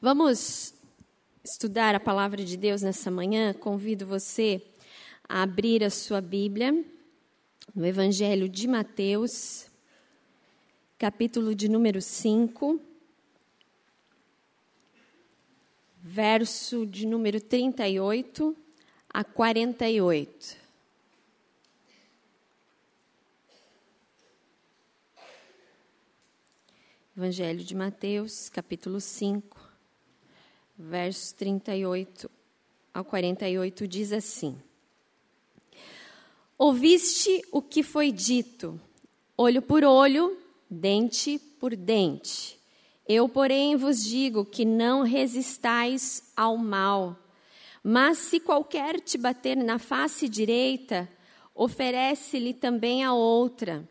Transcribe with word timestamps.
Vamos 0.00 0.74
estudar 1.42 1.92
a 1.92 1.98
palavra 1.98 2.44
de 2.44 2.56
Deus 2.56 2.82
nessa 2.82 3.10
manhã. 3.10 3.52
Convido 3.52 4.06
você 4.06 4.64
a 5.28 5.42
abrir 5.42 5.82
a 5.82 5.90
sua 5.90 6.20
Bíblia 6.20 6.84
no 7.74 7.84
Evangelho 7.84 8.48
de 8.48 8.68
Mateus, 8.68 9.66
capítulo 10.96 11.52
de 11.52 11.68
número 11.68 12.00
5, 12.00 12.80
verso 16.00 16.86
de 16.86 17.04
número 17.04 17.40
38 17.40 18.56
a 19.12 19.24
48. 19.24 20.56
Evangelho 27.16 27.64
de 27.64 27.74
Mateus, 27.74 28.48
capítulo 28.48 29.00
5, 29.00 29.57
versos 30.78 31.32
38 31.32 32.30
ao 32.94 33.04
48 33.04 33.88
diz 33.88 34.12
assim: 34.12 34.56
Ouviste 36.56 37.42
o 37.50 37.60
que 37.60 37.82
foi 37.82 38.12
dito, 38.12 38.80
olho 39.36 39.60
por 39.60 39.82
olho, 39.82 40.38
dente 40.70 41.38
por 41.58 41.74
dente. 41.74 42.56
Eu, 43.08 43.28
porém, 43.28 43.74
vos 43.74 44.04
digo 44.04 44.44
que 44.44 44.64
não 44.64 45.02
resistais 45.02 46.30
ao 46.36 46.56
mal. 46.56 47.16
Mas 47.82 48.18
se 48.18 48.38
qualquer 48.38 49.00
te 49.00 49.16
bater 49.16 49.56
na 49.56 49.78
face 49.78 50.28
direita, 50.28 51.08
oferece-lhe 51.54 52.52
também 52.52 53.02
a 53.02 53.14
outra. 53.14 53.88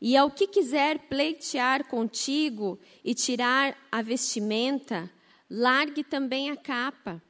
E 0.00 0.16
ao 0.16 0.30
que 0.30 0.48
quiser 0.48 0.98
pleitear 1.08 1.86
contigo 1.86 2.78
e 3.04 3.14
tirar 3.14 3.76
a 3.92 4.02
vestimenta, 4.02 5.08
largue 5.50 6.04
também 6.04 6.50
a 6.50 6.56
capa. 6.56 7.20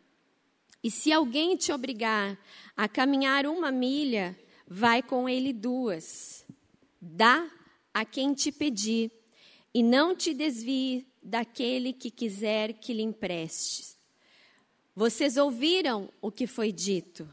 E 0.83 0.91
se 0.91 1.13
alguém 1.13 1.57
te 1.57 1.73
obrigar 1.73 2.39
a 2.77 2.87
caminhar 2.87 3.47
uma 3.47 3.73
milha, 3.73 4.39
vai 4.69 5.03
com 5.03 5.29
ele 5.29 5.53
duas. 5.53 6.47
Dá 7.01 7.51
a 7.93 8.05
quem 8.05 8.35
te 8.35 8.53
pedir, 8.53 9.11
e 9.73 9.83
não 9.83 10.15
te 10.15 10.35
desvie 10.35 11.07
daquele 11.23 11.93
que 11.93 12.11
quiser 12.11 12.75
que 12.75 12.93
lhe 12.93 13.03
emprestes. 13.03 13.97
Vocês 14.95 15.37
ouviram 15.37 16.11
o 16.21 16.31
que 16.31 16.47
foi 16.47 16.73
dito: 16.73 17.29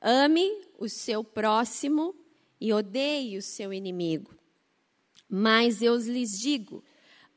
ame 0.00 0.62
o 0.78 0.88
seu 0.88 1.22
próximo 1.22 2.14
e 2.60 2.72
odeie 2.72 3.36
o 3.36 3.42
seu 3.42 3.72
inimigo. 3.72 4.34
Mas 5.28 5.82
eu 5.82 5.96
lhes 5.96 6.38
digo: 6.38 6.82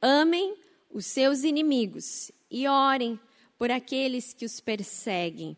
amem 0.01 0.55
os 0.89 1.05
seus 1.05 1.43
inimigos 1.43 2.31
e 2.49 2.67
orem 2.67 3.19
por 3.57 3.71
aqueles 3.71 4.33
que 4.33 4.45
os 4.45 4.59
perseguem, 4.59 5.57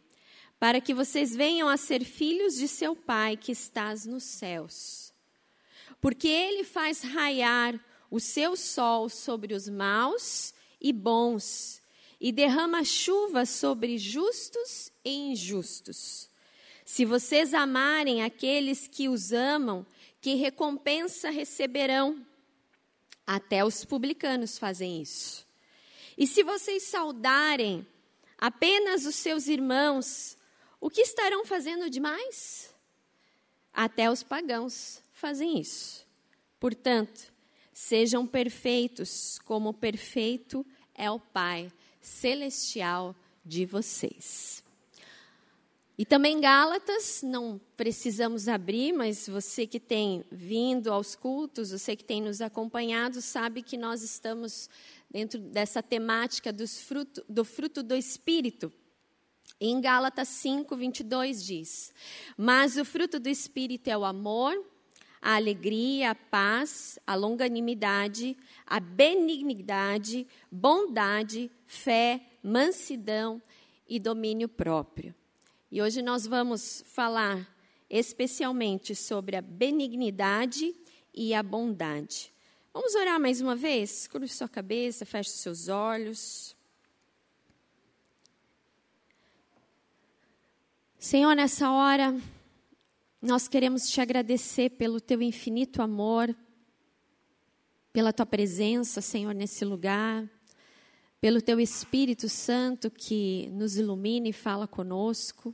para 0.59 0.81
que 0.81 0.93
vocês 0.93 1.35
venham 1.35 1.69
a 1.69 1.77
ser 1.77 2.03
filhos 2.03 2.55
de 2.55 2.67
seu 2.67 2.95
Pai 2.95 3.37
que 3.37 3.51
estás 3.51 4.05
nos 4.05 4.23
céus. 4.23 5.13
Porque 6.01 6.27
ele 6.27 6.63
faz 6.63 7.01
raiar 7.01 7.79
o 8.09 8.19
seu 8.19 8.55
sol 8.55 9.09
sobre 9.09 9.53
os 9.53 9.69
maus 9.69 10.53
e 10.81 10.91
bons, 10.91 11.81
e 12.19 12.31
derrama 12.31 12.83
chuva 12.83 13.45
sobre 13.45 13.97
justos 13.97 14.91
e 15.03 15.31
injustos. 15.31 16.29
Se 16.83 17.05
vocês 17.05 17.53
amarem 17.53 18.23
aqueles 18.23 18.87
que 18.87 19.07
os 19.07 19.31
amam, 19.31 19.85
que 20.19 20.35
recompensa 20.35 21.29
receberão? 21.29 22.25
Até 23.31 23.63
os 23.63 23.85
publicanos 23.85 24.57
fazem 24.57 25.03
isso. 25.03 25.45
E 26.17 26.25
se 26.25 26.41
vocês 26.41 26.81
saudarem 26.81 27.85
apenas 28.39 29.05
os 29.05 29.13
seus 29.13 29.47
irmãos, 29.47 30.35
o 30.81 30.89
que 30.89 31.01
estarão 31.01 31.45
fazendo 31.45 31.91
demais? 31.91 32.73
Até 33.71 34.09
os 34.09 34.23
pagãos 34.23 35.03
fazem 35.13 35.59
isso. 35.59 36.07
Portanto, 36.59 37.31
sejam 37.71 38.25
perfeitos, 38.25 39.37
como 39.45 39.75
perfeito 39.75 40.65
é 40.95 41.11
o 41.11 41.19
Pai 41.19 41.71
celestial 42.01 43.15
de 43.45 43.63
vocês. 43.63 44.63
E 45.99 46.05
também 46.05 46.39
Gálatas, 46.39 47.21
não 47.21 47.59
precisamos 47.75 48.47
abrir, 48.47 48.93
mas 48.93 49.27
você 49.27 49.67
que 49.67 49.81
tem 49.81 50.23
vindo 50.31 50.93
aos 50.93 51.13
cultos, 51.13 51.71
você 51.71 51.93
que 51.93 52.05
tem 52.05 52.21
nos 52.21 52.39
acompanhado, 52.39 53.21
sabe 53.21 53.61
que 53.61 53.75
nós 53.75 54.01
estamos 54.01 54.69
dentro 55.11 55.41
dessa 55.41 55.83
temática 55.83 56.55
fruto, 56.81 57.21
do 57.27 57.43
fruto 57.43 57.83
do 57.83 57.93
Espírito. 57.93 58.71
Em 59.59 59.81
Gálatas 59.81 60.29
5, 60.29 60.73
22 60.73 61.43
diz: 61.43 61.93
Mas 62.37 62.77
o 62.77 62.85
fruto 62.85 63.19
do 63.19 63.27
Espírito 63.27 63.89
é 63.89 63.97
o 63.97 64.05
amor, 64.05 64.55
a 65.21 65.35
alegria, 65.35 66.11
a 66.11 66.15
paz, 66.15 66.97
a 67.05 67.13
longanimidade, 67.13 68.37
a 68.65 68.79
benignidade, 68.79 70.25
bondade, 70.49 71.51
fé, 71.65 72.21
mansidão 72.41 73.41
e 73.85 73.99
domínio 73.99 74.47
próprio. 74.47 75.13
E 75.71 75.83
hoje 75.83 76.01
nós 76.01 76.25
vamos 76.25 76.83
falar 76.87 77.47
especialmente 77.87 78.95
sobre 78.95 79.35
a 79.35 79.41
benignidade 79.41 80.75
e 81.13 81.31
a 81.31 81.43
bondade. 81.43 82.33
Vamos 82.73 82.95
orar 82.95 83.19
mais 83.19 83.39
uma 83.39 83.55
vez? 83.55 84.07
Curve 84.07 84.27
sua 84.29 84.49
cabeça, 84.49 85.05
feche 85.05 85.29
seus 85.29 85.67
olhos. 85.67 86.57
Senhor, 90.97 91.35
nessa 91.35 91.71
hora, 91.71 92.19
nós 93.21 93.47
queremos 93.47 93.87
te 93.91 94.01
agradecer 94.01 94.71
pelo 94.71 94.99
teu 94.99 95.21
infinito 95.21 95.83
amor, 95.83 96.35
pela 97.93 98.11
tua 98.11 98.25
presença, 98.25 99.01
Senhor, 99.01 99.35
nesse 99.35 99.63
lugar, 99.63 100.27
pelo 101.21 101.41
teu 101.41 101.59
Espírito 101.59 102.29
Santo 102.29 102.89
que 102.89 103.49
nos 103.51 103.77
ilumina 103.77 104.29
e 104.29 104.33
fala 104.33 104.67
conosco. 104.67 105.53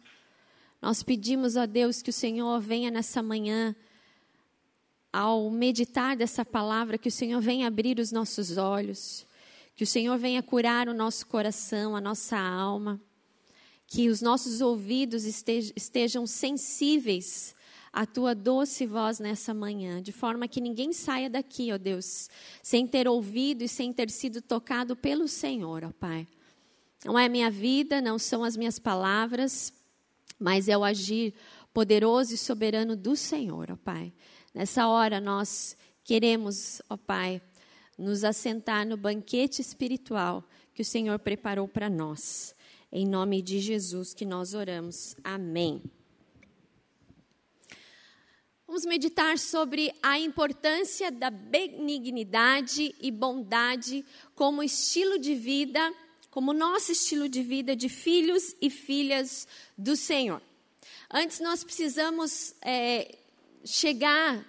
Nós 0.81 1.01
pedimos 1.01 1.57
a 1.57 1.65
Deus 1.65 2.01
que 2.01 2.11
o 2.11 2.13
Senhor 2.13 2.59
venha 2.61 2.91
nessa 2.91 3.23
manhã 3.23 3.75
ao 5.11 5.49
meditar 5.49 6.15
dessa 6.15 6.45
palavra, 6.45 6.97
que 6.97 7.07
o 7.07 7.11
Senhor 7.11 7.41
venha 7.41 7.67
abrir 7.67 7.99
os 7.99 8.11
nossos 8.11 8.57
olhos, 8.57 9.25
que 9.75 9.83
o 9.83 9.87
Senhor 9.87 10.17
venha 10.17 10.43
curar 10.43 10.87
o 10.87 10.93
nosso 10.93 11.25
coração, 11.25 11.95
a 11.95 12.01
nossa 12.01 12.37
alma, 12.37 13.01
que 13.87 14.09
os 14.09 14.21
nossos 14.21 14.61
ouvidos 14.61 15.23
estejam 15.23 16.27
sensíveis 16.27 17.55
à 17.95 18.05
tua 18.05 18.35
doce 18.35 18.85
voz 18.85 19.19
nessa 19.19 19.53
manhã, 19.53 20.01
de 20.01 20.11
forma 20.11 20.49
que 20.49 20.59
ninguém 20.59 20.91
saia 20.91 21.29
daqui, 21.29 21.71
ó 21.71 21.77
Deus, 21.77 22.29
sem 22.61 22.85
ter 22.85 23.07
ouvido 23.07 23.61
e 23.61 23.69
sem 23.69 23.93
ter 23.93 24.09
sido 24.09 24.41
tocado 24.41 24.97
pelo 24.97 25.29
Senhor, 25.29 25.85
ó 25.85 25.91
Pai. 25.97 26.27
Não 27.05 27.17
é 27.17 27.29
minha 27.29 27.49
vida, 27.49 28.01
não 28.01 28.19
são 28.19 28.43
as 28.43 28.57
minhas 28.57 28.77
palavras, 28.77 29.71
mas 30.37 30.67
é 30.67 30.77
o 30.77 30.83
agir 30.83 31.33
poderoso 31.73 32.33
e 32.33 32.37
soberano 32.37 32.97
do 32.97 33.15
Senhor, 33.15 33.71
ó 33.71 33.77
Pai. 33.77 34.11
Nessa 34.53 34.89
hora 34.89 35.21
nós 35.21 35.77
queremos, 36.03 36.81
ó 36.89 36.97
Pai, 36.97 37.41
nos 37.97 38.25
assentar 38.25 38.85
no 38.85 38.97
banquete 38.97 39.61
espiritual 39.61 40.43
que 40.73 40.81
o 40.81 40.85
Senhor 40.85 41.17
preparou 41.17 41.65
para 41.65 41.89
nós. 41.89 42.53
Em 42.91 43.07
nome 43.07 43.41
de 43.41 43.61
Jesus 43.61 44.13
que 44.13 44.25
nós 44.25 44.53
oramos. 44.53 45.15
Amém. 45.23 45.81
Vamos 48.75 48.87
meditar 48.87 49.39
sobre 49.39 49.95
a 50.03 50.19
importância 50.19 51.09
da 51.09 51.29
benignidade 51.29 52.93
e 52.99 53.09
bondade 53.09 54.03
como 54.35 54.61
estilo 54.61 55.17
de 55.17 55.33
vida, 55.33 55.93
como 56.29 56.51
nosso 56.51 56.91
estilo 56.91 57.29
de 57.29 57.41
vida 57.41 57.73
de 57.73 57.87
filhos 57.87 58.53
e 58.61 58.69
filhas 58.69 59.47
do 59.77 59.95
Senhor. 59.95 60.41
Antes, 61.09 61.39
nós 61.39 61.63
precisamos 61.63 62.53
é, 62.61 63.17
chegar 63.63 64.45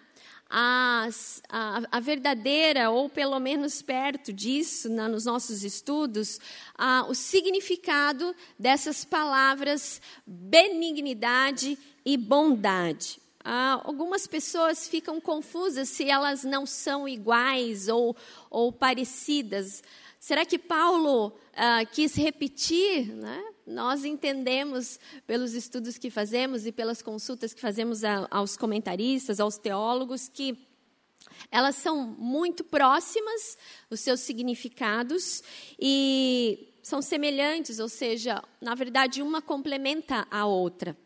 a, 0.50 1.08
a, 1.48 1.82
a, 1.92 2.00
verdadeira, 2.00 2.90
ou 2.90 3.08
pelo 3.08 3.38
menos 3.38 3.80
perto 3.80 4.32
disso, 4.32 4.88
na, 4.88 5.08
nos 5.08 5.24
nossos 5.24 5.62
estudos, 5.62 6.40
a, 6.74 7.06
o 7.08 7.14
significado 7.14 8.34
dessas 8.58 9.04
palavras 9.04 10.02
benignidade 10.26 11.78
e 12.04 12.16
bondade. 12.16 13.24
Algumas 13.48 14.26
pessoas 14.26 14.88
ficam 14.88 15.20
confusas 15.20 15.88
se 15.88 16.08
elas 16.08 16.44
não 16.44 16.66
são 16.66 17.08
iguais 17.08 17.88
ou, 17.88 18.16
ou 18.50 18.72
parecidas. 18.72 19.82
Será 20.18 20.44
que 20.44 20.58
Paulo 20.58 21.32
ah, 21.54 21.84
quis 21.84 22.14
repetir 22.14 23.14
né, 23.14 23.44
nós 23.66 24.04
entendemos 24.04 24.98
pelos 25.26 25.54
estudos 25.54 25.98
que 25.98 26.08
fazemos 26.08 26.66
e 26.66 26.72
pelas 26.72 27.02
consultas 27.02 27.52
que 27.52 27.60
fazemos 27.60 28.04
a, 28.04 28.26
aos 28.30 28.56
comentaristas, 28.56 29.40
aos 29.40 29.58
teólogos, 29.58 30.28
que 30.28 30.56
elas 31.50 31.74
são 31.74 32.04
muito 32.04 32.62
próximas, 32.62 33.58
os 33.90 34.00
seus 34.00 34.20
significados, 34.20 35.42
e 35.78 36.72
são 36.82 37.02
semelhantes, 37.02 37.78
ou 37.80 37.88
seja, 37.88 38.42
na 38.60 38.74
verdade, 38.74 39.20
uma 39.20 39.42
complementa 39.42 40.26
a 40.30 40.46
outra. 40.46 40.96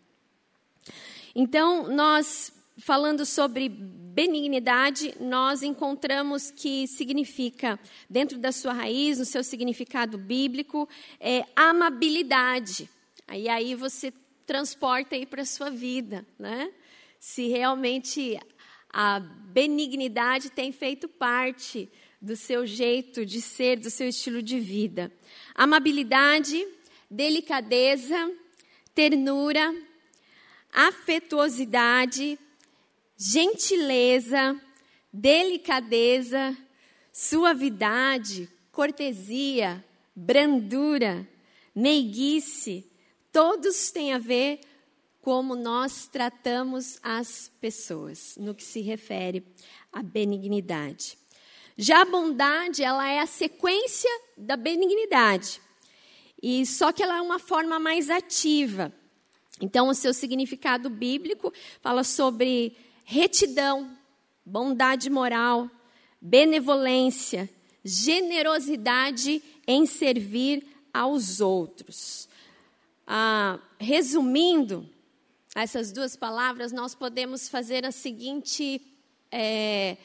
Então, 1.34 1.88
nós, 1.88 2.52
falando 2.78 3.24
sobre 3.24 3.68
benignidade, 3.68 5.14
nós 5.20 5.62
encontramos 5.62 6.50
que 6.50 6.86
significa, 6.86 7.78
dentro 8.08 8.38
da 8.38 8.52
sua 8.52 8.72
raiz, 8.72 9.18
no 9.18 9.24
seu 9.24 9.44
significado 9.44 10.18
bíblico, 10.18 10.88
é 11.18 11.44
amabilidade. 11.54 12.88
Aí, 13.26 13.48
aí 13.48 13.74
você 13.74 14.12
transporta 14.44 15.14
aí 15.14 15.24
para 15.24 15.42
a 15.42 15.46
sua 15.46 15.70
vida, 15.70 16.26
né? 16.38 16.70
Se 17.20 17.48
realmente 17.48 18.38
a 18.92 19.20
benignidade 19.20 20.50
tem 20.50 20.72
feito 20.72 21.08
parte 21.08 21.88
do 22.20 22.36
seu 22.36 22.66
jeito 22.66 23.24
de 23.24 23.40
ser, 23.40 23.78
do 23.78 23.88
seu 23.88 24.08
estilo 24.08 24.42
de 24.42 24.58
vida. 24.58 25.12
Amabilidade, 25.54 26.66
delicadeza, 27.08 28.32
ternura, 28.94 29.72
afetuosidade, 30.72 32.38
gentileza, 33.16 34.60
delicadeza, 35.12 36.56
suavidade, 37.12 38.48
cortesia, 38.72 39.84
brandura, 40.14 41.28
meiguice, 41.74 42.90
todos 43.32 43.90
têm 43.90 44.12
a 44.12 44.18
ver 44.18 44.60
como 45.20 45.54
nós 45.54 46.06
tratamos 46.06 46.98
as 47.02 47.50
pessoas, 47.60 48.36
no 48.38 48.54
que 48.54 48.64
se 48.64 48.80
refere 48.80 49.46
à 49.92 50.02
benignidade. 50.02 51.18
Já 51.76 52.02
a 52.02 52.04
bondade, 52.04 52.82
ela 52.82 53.08
é 53.08 53.20
a 53.20 53.26
sequência 53.26 54.10
da 54.36 54.56
benignidade. 54.56 55.60
E 56.42 56.64
só 56.64 56.92
que 56.92 57.02
ela 57.02 57.18
é 57.18 57.20
uma 57.20 57.38
forma 57.38 57.78
mais 57.78 58.08
ativa. 58.08 58.92
Então, 59.60 59.88
o 59.88 59.94
seu 59.94 60.14
significado 60.14 60.88
bíblico 60.88 61.52
fala 61.80 62.02
sobre 62.02 62.76
retidão, 63.04 63.90
bondade 64.44 65.10
moral, 65.10 65.70
benevolência, 66.20 67.48
generosidade 67.84 69.42
em 69.66 69.86
servir 69.86 70.66
aos 70.92 71.40
outros. 71.40 72.28
Ah, 73.06 73.58
resumindo 73.78 74.88
essas 75.54 75.92
duas 75.92 76.16
palavras, 76.16 76.72
nós 76.72 76.94
podemos 76.94 77.48
fazer 77.48 77.84
a 77.84 77.92
seguinte. 77.92 78.80
É, 79.32 79.96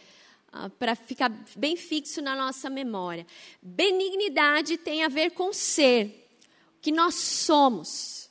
ah, 0.58 0.70
para 0.70 0.96
ficar 0.96 1.30
bem 1.58 1.76
fixo 1.76 2.22
na 2.22 2.34
nossa 2.34 2.70
memória. 2.70 3.28
Benignidade 3.62 4.78
tem 4.78 5.04
a 5.04 5.10
ver 5.10 5.32
com 5.32 5.52
ser, 5.52 6.30
o 6.78 6.82
que 6.82 6.94
nós 6.94 7.16
somos, 7.16 8.25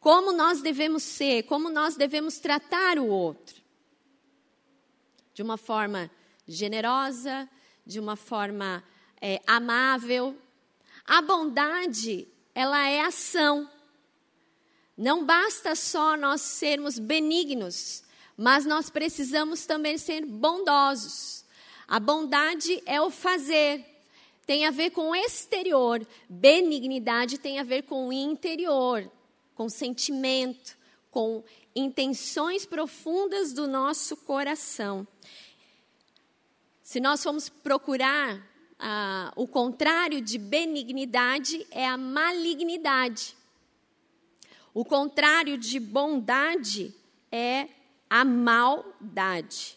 como 0.00 0.32
nós 0.32 0.60
devemos 0.60 1.02
ser, 1.02 1.44
como 1.44 1.68
nós 1.68 1.96
devemos 1.96 2.38
tratar 2.38 2.98
o 2.98 3.06
outro. 3.06 3.62
De 5.34 5.42
uma 5.42 5.56
forma 5.56 6.10
generosa, 6.46 7.48
de 7.84 7.98
uma 7.98 8.16
forma 8.16 8.82
é, 9.20 9.40
amável. 9.46 10.36
A 11.06 11.22
bondade, 11.22 12.28
ela 12.54 12.86
é 12.88 13.00
ação. 13.00 13.68
Não 14.96 15.24
basta 15.24 15.74
só 15.74 16.16
nós 16.16 16.40
sermos 16.40 16.98
benignos, 16.98 18.02
mas 18.36 18.66
nós 18.66 18.90
precisamos 18.90 19.64
também 19.64 19.96
ser 19.96 20.26
bondosos. 20.26 21.44
A 21.86 21.98
bondade 21.98 22.82
é 22.84 23.00
o 23.00 23.10
fazer, 23.10 23.84
tem 24.44 24.66
a 24.66 24.70
ver 24.70 24.90
com 24.90 25.10
o 25.10 25.16
exterior. 25.16 26.06
Benignidade 26.28 27.38
tem 27.38 27.58
a 27.58 27.62
ver 27.62 27.82
com 27.82 28.08
o 28.08 28.12
interior, 28.12 29.10
com 29.58 29.68
sentimento, 29.68 30.78
com 31.10 31.42
intenções 31.74 32.64
profundas 32.64 33.52
do 33.52 33.66
nosso 33.66 34.16
coração. 34.18 35.04
Se 36.80 37.00
nós 37.00 37.24
formos 37.24 37.48
procurar 37.48 38.40
ah, 38.78 39.32
o 39.34 39.48
contrário 39.48 40.20
de 40.20 40.38
benignidade, 40.38 41.66
é 41.72 41.84
a 41.88 41.96
malignidade. 41.96 43.36
O 44.72 44.84
contrário 44.84 45.58
de 45.58 45.80
bondade 45.80 46.94
é 47.32 47.66
a 48.08 48.24
maldade. 48.24 49.76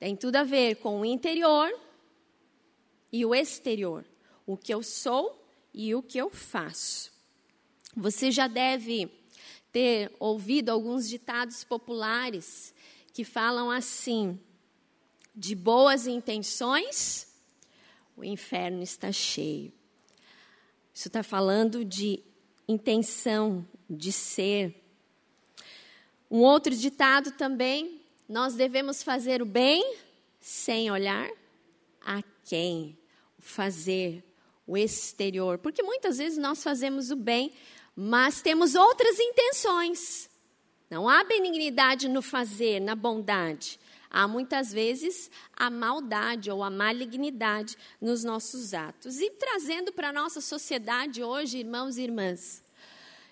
Tem 0.00 0.16
tudo 0.16 0.34
a 0.34 0.42
ver 0.42 0.74
com 0.78 1.02
o 1.02 1.04
interior 1.04 1.72
e 3.12 3.24
o 3.24 3.32
exterior, 3.32 4.04
o 4.44 4.56
que 4.56 4.74
eu 4.74 4.82
sou 4.82 5.40
e 5.72 5.94
o 5.94 6.02
que 6.02 6.18
eu 6.18 6.30
faço. 6.30 7.09
Você 7.96 8.30
já 8.30 8.46
deve 8.46 9.10
ter 9.72 10.12
ouvido 10.18 10.70
alguns 10.70 11.08
ditados 11.08 11.64
populares 11.64 12.74
que 13.12 13.24
falam 13.24 13.70
assim: 13.70 14.38
de 15.34 15.54
boas 15.54 16.06
intenções, 16.06 17.26
o 18.16 18.24
inferno 18.24 18.82
está 18.82 19.10
cheio. 19.10 19.72
Isso 20.94 21.08
está 21.08 21.22
falando 21.22 21.84
de 21.84 22.22
intenção, 22.68 23.66
de 23.88 24.12
ser, 24.12 24.80
um 26.30 26.38
outro 26.38 26.74
ditado 26.76 27.32
também: 27.32 28.00
nós 28.28 28.54
devemos 28.54 29.02
fazer 29.02 29.42
o 29.42 29.46
bem 29.46 29.96
sem 30.40 30.90
olhar 30.90 31.28
a 32.00 32.22
quem. 32.44 32.96
O 33.36 33.42
fazer, 33.42 34.22
o 34.70 34.76
exterior. 34.76 35.58
Porque 35.58 35.82
muitas 35.82 36.18
vezes 36.18 36.38
nós 36.38 36.62
fazemos 36.62 37.10
o 37.10 37.16
bem, 37.16 37.52
mas 37.96 38.40
temos 38.40 38.76
outras 38.76 39.18
intenções. 39.18 40.30
Não 40.88 41.08
há 41.08 41.24
benignidade 41.24 42.08
no 42.08 42.22
fazer, 42.22 42.80
na 42.80 42.94
bondade. 42.94 43.80
Há 44.08 44.28
muitas 44.28 44.72
vezes 44.72 45.30
a 45.56 45.70
maldade 45.70 46.50
ou 46.50 46.62
a 46.62 46.70
malignidade 46.70 47.76
nos 48.00 48.22
nossos 48.22 48.72
atos. 48.72 49.20
E 49.20 49.30
trazendo 49.30 49.92
para 49.92 50.10
a 50.10 50.12
nossa 50.12 50.40
sociedade 50.40 51.22
hoje, 51.22 51.58
irmãos 51.58 51.96
e 51.96 52.02
irmãs, 52.02 52.62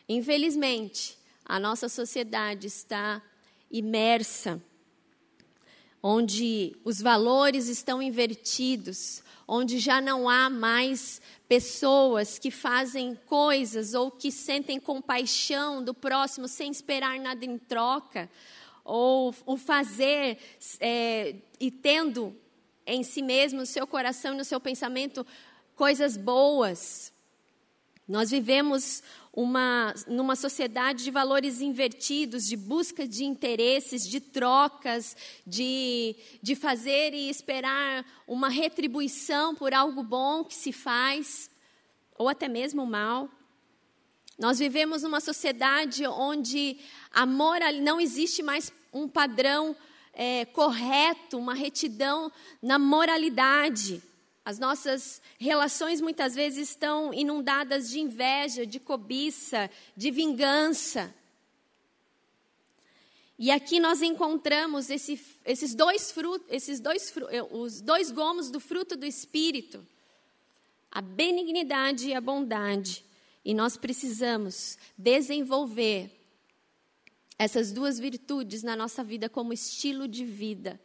infelizmente, 0.09 1.17
a 1.45 1.59
nossa 1.61 1.89
sociedade 1.89 2.67
está 2.67 3.23
imersa, 3.71 4.61
onde 6.03 6.77
os 6.85 7.01
valores 7.01 7.69
estão 7.69 8.01
invertidos, 8.01 9.23
onde 9.51 9.79
já 9.79 9.99
não 9.99 10.29
há 10.29 10.51
mais 10.51 11.23
pessoas 11.49 12.39
que 12.39 12.51
fazem 12.51 13.15
coisas 13.25 13.95
ou 13.95 14.11
que 14.11 14.31
sentem 14.31 14.79
compaixão 14.79 15.83
do 15.83 15.95
próximo 15.95 16.47
sem 16.47 16.71
esperar 16.71 17.19
nada 17.19 17.43
em 17.47 17.57
troca, 17.57 18.31
ou 18.85 19.35
o 19.47 19.57
fazer 19.57 20.39
é, 20.79 21.37
e 21.59 21.71
tendo 21.71 22.37
em 22.87 23.03
si 23.03 23.23
mesmo, 23.23 23.61
no 23.61 23.67
seu 23.67 23.87
coração 23.87 24.35
e 24.35 24.37
no 24.37 24.45
seu 24.45 24.61
pensamento, 24.61 25.27
coisas 25.75 26.17
boas. 26.17 27.13
Nós 28.07 28.31
vivemos 28.31 29.03
uma, 29.39 29.95
numa 30.09 30.35
sociedade 30.35 31.05
de 31.05 31.13
valores 31.13 31.61
invertidos, 31.61 32.45
de 32.45 32.57
busca 32.57 33.07
de 33.07 33.25
interesses, 33.25 34.05
de 34.05 34.19
trocas, 34.19 35.17
de, 35.47 36.17
de 36.43 36.57
fazer 36.57 37.15
e 37.15 37.31
esperar 37.31 38.05
uma 38.27 38.49
retribuição 38.49 39.55
por 39.55 39.73
algo 39.73 40.03
bom 40.03 40.43
que 40.43 40.57
se 40.57 40.73
faz, 40.73 41.49
ou 42.17 42.29
até 42.29 42.49
mesmo 42.49 42.85
mal. 42.85 43.31
Nós 44.37 44.59
vivemos 44.59 45.05
numa 45.05 45.21
sociedade 45.21 46.05
onde 46.05 46.77
a 47.13 47.25
moral, 47.25 47.73
não 47.75 48.01
existe 48.01 48.43
mais 48.43 48.73
um 48.93 49.07
padrão 49.07 49.77
é, 50.15 50.47
correto, 50.47 51.39
uma 51.39 51.55
retidão 51.55 52.33
na 52.61 52.77
moralidade. 52.77 54.03
As 54.49 54.59
nossas 54.59 55.21
relações 55.39 56.01
muitas 56.01 56.35
vezes 56.35 56.71
estão 56.71 57.13
inundadas 57.13 57.91
de 57.91 58.01
inveja, 58.01 58.65
de 58.65 58.81
cobiça, 58.81 59.71
de 59.95 60.11
vingança. 60.11 61.15
E 63.39 63.51
aqui 63.51 63.79
nós 63.79 64.01
encontramos 64.01 64.89
esse, 64.89 65.23
esses 65.45 65.75
dois 65.75 66.11
frutos, 66.11 66.47
esses 66.49 66.81
dois, 66.81 67.15
eh, 67.29 67.43
os 67.43 67.83
dois 67.83 68.11
gomos 68.11 68.51
do 68.51 68.59
fruto 68.59 68.97
do 68.97 69.05
Espírito, 69.05 69.87
a 70.91 71.03
benignidade 71.03 72.09
e 72.09 72.15
a 72.15 72.21
bondade. 72.21 73.05
E 73.45 73.53
nós 73.53 73.77
precisamos 73.77 74.79
desenvolver 74.97 76.11
essas 77.39 77.71
duas 77.71 77.99
virtudes 77.99 78.63
na 78.63 78.75
nossa 78.75 79.05
vida 79.05 79.29
como 79.29 79.53
estilo 79.53 80.09
de 80.09 80.25
vida, 80.25 80.81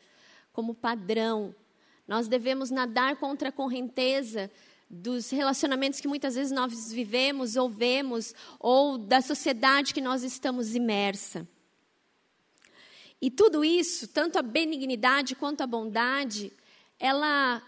como 0.51 0.75
padrão 0.75 1.55
nós 2.07 2.27
devemos 2.27 2.69
nadar 2.69 3.15
contra 3.15 3.49
a 3.49 3.51
correnteza 3.51 4.51
dos 4.89 5.29
relacionamentos 5.31 5.99
que 5.99 6.07
muitas 6.07 6.35
vezes 6.35 6.51
nós 6.51 6.91
vivemos 6.91 7.55
ou 7.55 7.69
vemos, 7.69 8.33
ou 8.59 8.97
da 8.97 9.21
sociedade 9.21 9.93
que 9.93 10.01
nós 10.01 10.23
estamos 10.23 10.75
imersa. 10.75 11.47
E 13.19 13.31
tudo 13.31 13.63
isso, 13.63 14.07
tanto 14.07 14.37
a 14.37 14.41
benignidade 14.41 15.33
quanto 15.33 15.61
a 15.61 15.67
bondade, 15.67 16.51
ela 16.99 17.63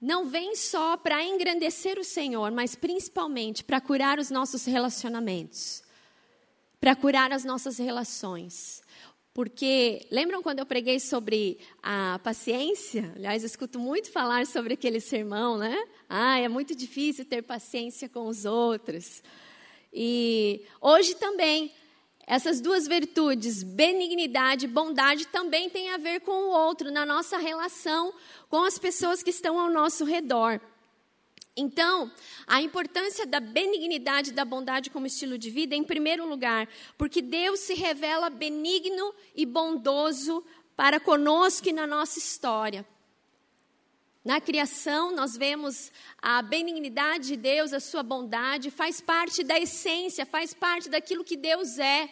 não 0.00 0.26
vem 0.26 0.56
só 0.56 0.96
para 0.96 1.22
engrandecer 1.22 1.98
o 1.98 2.04
Senhor, 2.04 2.50
mas 2.50 2.74
principalmente 2.74 3.62
para 3.62 3.80
curar 3.80 4.18
os 4.18 4.30
nossos 4.30 4.64
relacionamentos, 4.64 5.82
para 6.80 6.96
curar 6.96 7.32
as 7.32 7.44
nossas 7.44 7.78
relações. 7.78 8.82
Porque 9.38 10.04
lembram 10.10 10.42
quando 10.42 10.58
eu 10.58 10.66
preguei 10.66 10.98
sobre 10.98 11.60
a 11.80 12.18
paciência? 12.24 13.12
Aliás, 13.14 13.44
eu 13.44 13.46
escuto 13.46 13.78
muito 13.78 14.10
falar 14.10 14.44
sobre 14.48 14.74
aquele 14.74 14.98
sermão, 14.98 15.56
né? 15.56 15.80
Ah, 16.08 16.40
é 16.40 16.48
muito 16.48 16.74
difícil 16.74 17.24
ter 17.24 17.42
paciência 17.42 18.08
com 18.08 18.26
os 18.26 18.44
outros. 18.44 19.22
E 19.92 20.66
hoje 20.80 21.14
também, 21.14 21.72
essas 22.26 22.60
duas 22.60 22.88
virtudes, 22.88 23.62
benignidade 23.62 24.64
e 24.64 24.68
bondade, 24.68 25.28
também 25.28 25.70
têm 25.70 25.90
a 25.90 25.98
ver 25.98 26.18
com 26.22 26.32
o 26.32 26.50
outro, 26.50 26.90
na 26.90 27.06
nossa 27.06 27.38
relação 27.38 28.12
com 28.50 28.64
as 28.64 28.76
pessoas 28.76 29.22
que 29.22 29.30
estão 29.30 29.56
ao 29.56 29.70
nosso 29.70 30.04
redor. 30.04 30.60
Então, 31.60 32.08
a 32.46 32.62
importância 32.62 33.26
da 33.26 33.40
benignidade 33.40 34.30
e 34.30 34.32
da 34.32 34.44
bondade 34.44 34.90
como 34.90 35.08
estilo 35.08 35.36
de 35.36 35.50
vida, 35.50 35.74
em 35.74 35.82
primeiro 35.82 36.24
lugar, 36.24 36.68
porque 36.96 37.20
Deus 37.20 37.58
se 37.58 37.74
revela 37.74 38.30
benigno 38.30 39.12
e 39.34 39.44
bondoso 39.44 40.44
para 40.76 41.00
conosco 41.00 41.68
e 41.68 41.72
na 41.72 41.84
nossa 41.84 42.20
história. 42.20 42.86
Na 44.24 44.40
criação, 44.40 45.10
nós 45.10 45.36
vemos 45.36 45.90
a 46.22 46.40
benignidade 46.42 47.26
de 47.26 47.36
Deus, 47.36 47.72
a 47.72 47.80
sua 47.80 48.04
bondade, 48.04 48.70
faz 48.70 49.00
parte 49.00 49.42
da 49.42 49.58
essência, 49.58 50.24
faz 50.24 50.54
parte 50.54 50.88
daquilo 50.88 51.24
que 51.24 51.36
Deus 51.36 51.76
é. 51.76 52.08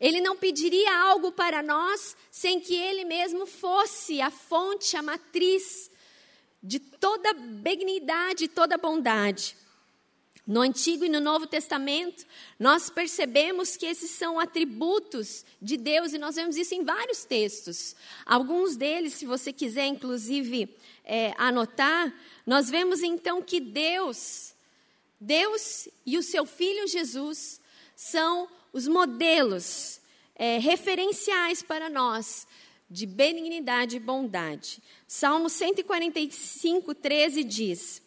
Ele 0.00 0.20
não 0.20 0.36
pediria 0.36 0.96
algo 0.96 1.32
para 1.32 1.60
nós 1.60 2.16
sem 2.30 2.60
que 2.60 2.76
Ele 2.76 3.04
mesmo 3.04 3.46
fosse 3.46 4.20
a 4.20 4.30
fonte, 4.30 4.96
a 4.96 5.02
matriz 5.02 5.90
de 6.62 6.78
toda 6.78 7.32
benignidade, 7.32 8.48
toda 8.48 8.78
bondade. 8.78 9.56
No 10.46 10.60
Antigo 10.60 11.04
e 11.04 11.08
no 11.08 11.20
Novo 11.20 11.44
Testamento, 11.44 12.24
nós 12.56 12.88
percebemos 12.88 13.76
que 13.76 13.84
esses 13.84 14.12
são 14.12 14.38
atributos 14.38 15.44
de 15.60 15.76
Deus 15.76 16.12
e 16.12 16.18
nós 16.18 16.36
vemos 16.36 16.56
isso 16.56 16.72
em 16.72 16.84
vários 16.84 17.24
textos. 17.24 17.96
Alguns 18.24 18.76
deles, 18.76 19.14
se 19.14 19.26
você 19.26 19.52
quiser, 19.52 19.86
inclusive, 19.86 20.72
é, 21.04 21.34
anotar, 21.36 22.14
nós 22.46 22.70
vemos 22.70 23.02
então 23.02 23.42
que 23.42 23.58
Deus, 23.58 24.54
Deus 25.20 25.88
e 26.06 26.16
o 26.16 26.22
seu 26.22 26.46
Filho 26.46 26.86
Jesus 26.86 27.60
são 27.96 28.48
os 28.72 28.86
modelos 28.86 30.00
é, 30.36 30.58
referenciais 30.58 31.60
para 31.60 31.90
nós 31.90 32.46
de 32.88 33.06
benignidade 33.06 33.96
e 33.96 34.00
bondade. 34.00 34.82
Salmo 35.06 35.48
145, 35.48 36.94
13 36.94 37.44
diz: 37.44 38.02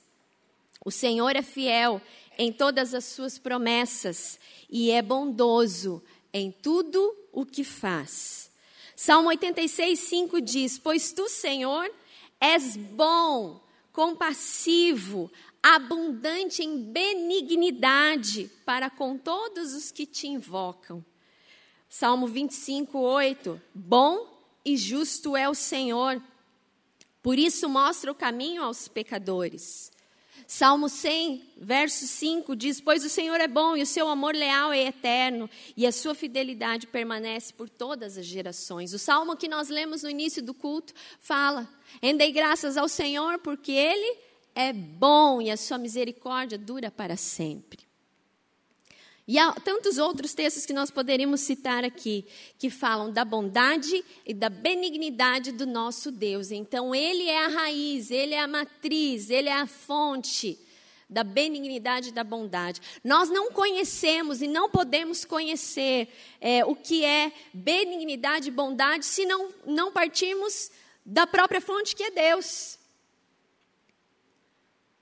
O 0.84 0.92
Senhor 0.92 1.36
é 1.36 1.42
fiel 1.42 2.02
em 2.38 2.52
todas 2.52 2.94
as 2.94 3.06
suas 3.06 3.38
promessas 3.38 4.40
e 4.70 4.92
é 4.92 5.02
bondoso 5.02 6.02
em 6.34 6.52
tudo 6.52 7.16
o 7.34 7.46
que 7.46 7.64
faz. 7.64 8.50
Salmo 8.96 9.30
86, 9.30 10.00
5 10.00 10.42
diz: 10.42 10.78
Pois 10.78 11.12
tu, 11.12 11.28
Senhor, 11.28 11.92
és 12.40 12.78
bom, 12.78 13.62
compassivo, 13.92 15.30
abundante 15.62 16.64
em 16.64 16.82
benignidade 16.82 18.50
para 18.66 18.90
com 18.90 19.18
todos 19.18 19.74
os 19.74 19.92
que 19.92 20.06
te 20.06 20.28
invocam. 20.28 21.04
Salmo 21.90 22.28
25, 22.28 22.98
8: 22.98 23.62
Bom 23.74 24.39
e 24.64 24.78
justo 24.78 25.36
é 25.36 25.48
o 25.50 25.54
Senhor, 25.54 26.22
por 27.22 27.38
isso 27.38 27.68
mostra 27.68 28.12
o 28.12 28.16
caminho 28.16 28.64
aos 28.64 28.88
pecadores. 28.88 29.92
Salmo 30.48 30.90
100, 30.90 31.44
verso 31.58 32.08
5 32.08 32.56
diz: 32.56 32.82
Pois 32.82 33.04
o 33.04 33.10
Senhor 33.10 33.40
é 33.40 33.48
bom 33.48 33.78
e 33.78 33.84
o 33.84 33.86
seu 33.86 34.08
amor 34.08 34.34
leal 34.34 34.74
é 34.74 34.88
eterno, 34.88 35.50
e 35.78 35.86
a 35.86 35.92
sua 35.92 36.16
fidelidade 36.16 36.88
permanece 36.88 37.54
por 37.54 37.70
todas 37.70 38.18
as 38.18 38.26
gerações. 38.26 38.94
O 38.94 39.00
salmo 39.00 39.38
que 39.38 39.48
nós 39.48 39.70
lemos 39.70 40.02
no 40.02 40.10
início 40.10 40.42
do 40.42 40.54
culto 40.54 40.94
fala: 41.20 41.70
Rendei 42.02 42.32
graças 42.32 42.78
ao 42.78 42.88
Senhor, 42.88 43.38
porque 43.40 43.72
Ele 43.72 44.18
é 44.56 44.74
bom 44.74 45.42
e 45.42 45.52
a 45.52 45.58
sua 45.58 45.78
misericórdia 45.78 46.58
dura 46.58 46.90
para 46.90 47.16
sempre. 47.16 47.89
E 49.30 49.38
há 49.38 49.52
tantos 49.52 50.00
outros 50.00 50.34
textos 50.34 50.66
que 50.66 50.74
nós 50.74 50.90
poderíamos 50.90 51.42
citar 51.42 51.84
aqui, 51.84 52.26
que 52.58 52.68
falam 52.68 53.12
da 53.12 53.24
bondade 53.24 54.04
e 54.26 54.34
da 54.34 54.50
benignidade 54.50 55.52
do 55.52 55.68
nosso 55.68 56.10
Deus. 56.10 56.50
Então, 56.50 56.96
Ele 56.96 57.30
é 57.30 57.46
a 57.46 57.48
raiz, 57.48 58.10
Ele 58.10 58.34
é 58.34 58.40
a 58.40 58.48
matriz, 58.48 59.30
Ele 59.30 59.48
é 59.48 59.54
a 59.54 59.68
fonte 59.68 60.58
da 61.08 61.24
benignidade 61.24 62.10
e 62.10 62.12
da 62.12 62.24
bondade. 62.24 62.82
Nós 63.04 63.30
não 63.30 63.52
conhecemos 63.52 64.42
e 64.42 64.48
não 64.48 64.68
podemos 64.68 65.24
conhecer 65.24 66.08
é, 66.42 66.66
o 66.66 66.76
que 66.76 67.06
é 67.06 67.32
benignidade 67.54 68.48
e 68.48 68.52
bondade 68.52 69.06
se 69.06 69.28
não, 69.28 69.54
não 69.64 69.92
partirmos 69.92 70.72
da 71.06 71.28
própria 71.28 71.62
fonte 71.62 71.96
que 71.96 72.02
é 72.02 72.10
Deus. 72.10 72.80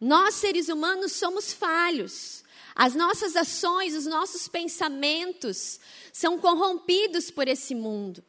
Nós, 0.01 0.35
seres 0.35 0.67
humanos, 0.67 1.13
somos 1.13 1.53
falhos. 1.53 2.45
As 2.79 2.93
nossas 2.93 3.35
ações, 3.35 3.95
os 3.95 4.05
nossos 4.05 4.47
pensamentos 4.47 5.79
são 6.13 6.37
corrompidos 6.37 7.31
por 7.31 7.47
esse 7.47 7.73
mundo. 7.73 8.23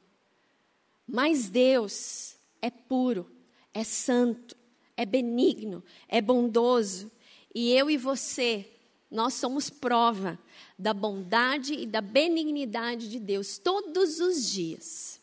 Mas 1.06 1.50
Deus 1.50 2.34
é 2.62 2.70
puro, 2.70 3.30
é 3.74 3.84
santo, 3.84 4.56
é 4.96 5.04
benigno, 5.04 5.84
é 6.08 6.22
bondoso. 6.22 7.12
E 7.54 7.74
eu 7.74 7.90
e 7.90 7.98
você, 7.98 8.66
nós 9.10 9.34
somos 9.34 9.68
prova 9.68 10.38
da 10.78 10.94
bondade 10.94 11.74
e 11.74 11.84
da 11.84 12.00
benignidade 12.00 13.10
de 13.10 13.20
Deus 13.20 13.58
todos 13.58 14.18
os 14.18 14.50
dias. 14.50 15.17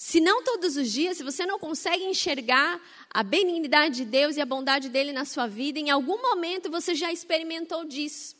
Se 0.00 0.20
não 0.20 0.44
todos 0.44 0.76
os 0.76 0.92
dias, 0.92 1.16
se 1.16 1.24
você 1.24 1.44
não 1.44 1.58
consegue 1.58 2.04
enxergar 2.04 2.80
a 3.10 3.24
benignidade 3.24 3.96
de 3.96 4.04
Deus 4.04 4.36
e 4.36 4.40
a 4.40 4.46
bondade 4.46 4.88
dele 4.88 5.10
na 5.10 5.24
sua 5.24 5.48
vida, 5.48 5.80
em 5.80 5.90
algum 5.90 6.22
momento 6.22 6.70
você 6.70 6.94
já 6.94 7.12
experimentou 7.12 7.84
disso. 7.84 8.36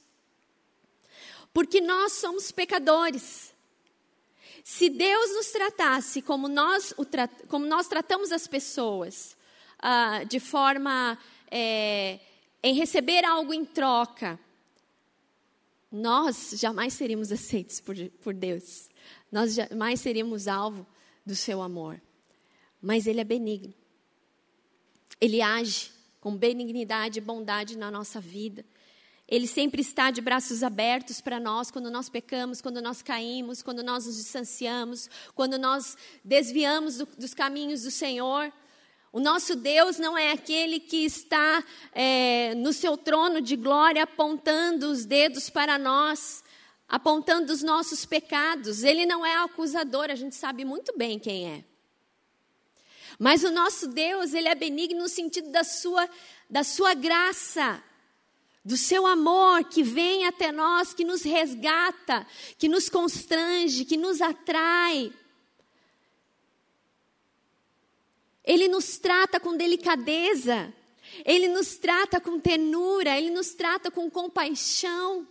Porque 1.53 1.81
nós 1.81 2.13
somos 2.13 2.53
pecadores. 2.53 3.53
Se 4.63 4.89
Deus 4.89 5.33
nos 5.33 5.49
tratasse 5.49 6.23
como 6.23 6.47
nós, 6.47 6.95
como 7.49 7.67
nós 7.67 7.89
tratamos 7.89 8.31
as 8.31 8.47
pessoas, 8.47 9.37
ah, 9.81 10.23
de 10.23 10.39
forma 10.39 11.19
é, 11.51 12.21
em 12.63 12.73
receber 12.75 13.25
algo 13.25 13.53
em 13.53 13.65
troca, 13.65 14.39
nós 15.91 16.51
jamais 16.55 16.95
seríamos 16.95 17.33
aceitos 17.33 17.81
por, 17.81 17.97
por 18.23 18.33
Deus. 18.33 18.89
Nós 19.33 19.55
jamais 19.57 20.01
seríamos 20.01 20.47
alvo 20.47 20.87
do 21.29 21.37
seu 21.37 21.61
amor. 21.61 22.01
Mas 22.81 23.07
Ele 23.07 23.21
é 23.21 23.25
benigno. 23.25 23.75
Ele 25.21 25.43
age 25.43 25.93
com 26.21 26.35
benignidade 26.35 27.19
e 27.19 27.23
bondade 27.23 27.77
na 27.77 27.91
nossa 27.91 28.19
vida. 28.19 28.65
Ele 29.29 29.47
sempre 29.47 29.83
está 29.83 30.11
de 30.11 30.23
braços 30.23 30.63
abertos 30.63 31.21
para 31.21 31.39
nós 31.39 31.71
quando 31.71 31.91
nós 31.91 32.09
pecamos, 32.09 32.63
quando 32.63 32.81
nós 32.81 33.03
caímos, 33.03 33.63
quando 33.63 33.83
nós 33.83 34.07
nos 34.07 34.17
distanciamos, 34.17 35.11
quando 35.35 35.59
nós 35.59 35.99
desviamos 36.25 36.97
do, 36.97 37.07
dos 37.19 37.35
caminhos 37.35 37.83
do 37.83 37.91
Senhor. 37.91 38.51
O 39.13 39.21
nosso 39.21 39.55
Deus 39.55 39.99
não 39.99 40.17
é 40.17 40.33
aquele 40.33 40.81
que 40.81 41.05
está 41.05 41.63
é, 41.93 42.55
no 42.55 42.73
seu 42.73 42.97
trono 42.97 43.43
de 43.43 43.55
glória 43.55 44.03
apontando 44.03 44.91
os 44.91 45.05
dedos 45.05 45.51
para 45.51 45.79
nós, 45.79 46.43
apontando 46.89 47.53
os 47.53 47.63
nossos 47.63 48.07
pecados. 48.07 48.83
Ele 48.83 49.05
não 49.05 49.25
é 49.25 49.37
acusador, 49.37 50.11
a 50.11 50.15
gente 50.15 50.35
sabe 50.35 50.65
muito 50.65 50.97
bem 50.97 51.19
quem 51.19 51.47
é. 51.47 51.65
Mas 53.19 53.43
o 53.43 53.51
nosso 53.51 53.89
Deus, 53.89 54.33
ele 54.33 54.49
é 54.49 54.55
benigno 54.55 55.01
no 55.03 55.09
sentido 55.09 55.51
da 55.51 55.65
sua, 55.65 56.09
da 56.49 56.63
sua 56.63 56.95
graça, 56.95 57.83
do 58.65 58.77
seu 58.77 59.07
amor 59.07 59.65
que 59.65 59.83
vem 59.83 60.25
até 60.25 60.53
nós, 60.53 60.95
que 60.95 61.05
nos 61.05 61.23
resgata, 61.23 62.27
que 62.57 62.69
nos 62.69 62.89
constrange, 62.89 63.85
que 63.85 63.97
nos 63.97 64.21
atrai. 64.21 65.13
Ele 68.45 68.69
nos 68.69 68.99
trata 68.99 69.39
com 69.41 69.57
delicadeza, 69.57 70.73
ele 71.25 71.49
nos 71.49 71.77
trata 71.77 72.21
com 72.21 72.39
ternura, 72.39 73.19
ele 73.19 73.31
nos 73.31 73.51
trata 73.51 73.91
com 73.91 74.09
compaixão. 74.09 75.27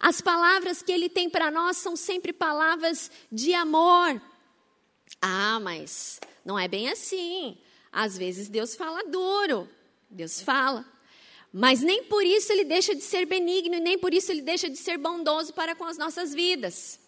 As 0.00 0.20
palavras 0.20 0.82
que 0.82 0.92
ele 0.92 1.08
tem 1.08 1.28
para 1.28 1.50
nós 1.50 1.76
são 1.76 1.96
sempre 1.96 2.32
palavras 2.32 3.10
de 3.30 3.52
amor. 3.54 4.20
Ah, 5.20 5.58
mas 5.60 6.20
não 6.44 6.58
é 6.58 6.68
bem 6.68 6.88
assim. 6.88 7.58
Às 7.90 8.16
vezes 8.16 8.48
Deus 8.48 8.74
fala 8.74 9.04
duro, 9.04 9.68
Deus 10.08 10.40
fala. 10.40 10.86
Mas 11.52 11.80
nem 11.80 12.04
por 12.04 12.24
isso 12.24 12.52
ele 12.52 12.64
deixa 12.64 12.94
de 12.94 13.02
ser 13.02 13.26
benigno 13.26 13.74
e 13.74 13.80
nem 13.80 13.98
por 13.98 14.12
isso 14.12 14.30
ele 14.30 14.42
deixa 14.42 14.68
de 14.68 14.76
ser 14.76 14.98
bondoso 14.98 15.52
para 15.52 15.74
com 15.74 15.84
as 15.84 15.98
nossas 15.98 16.32
vidas. 16.32 17.00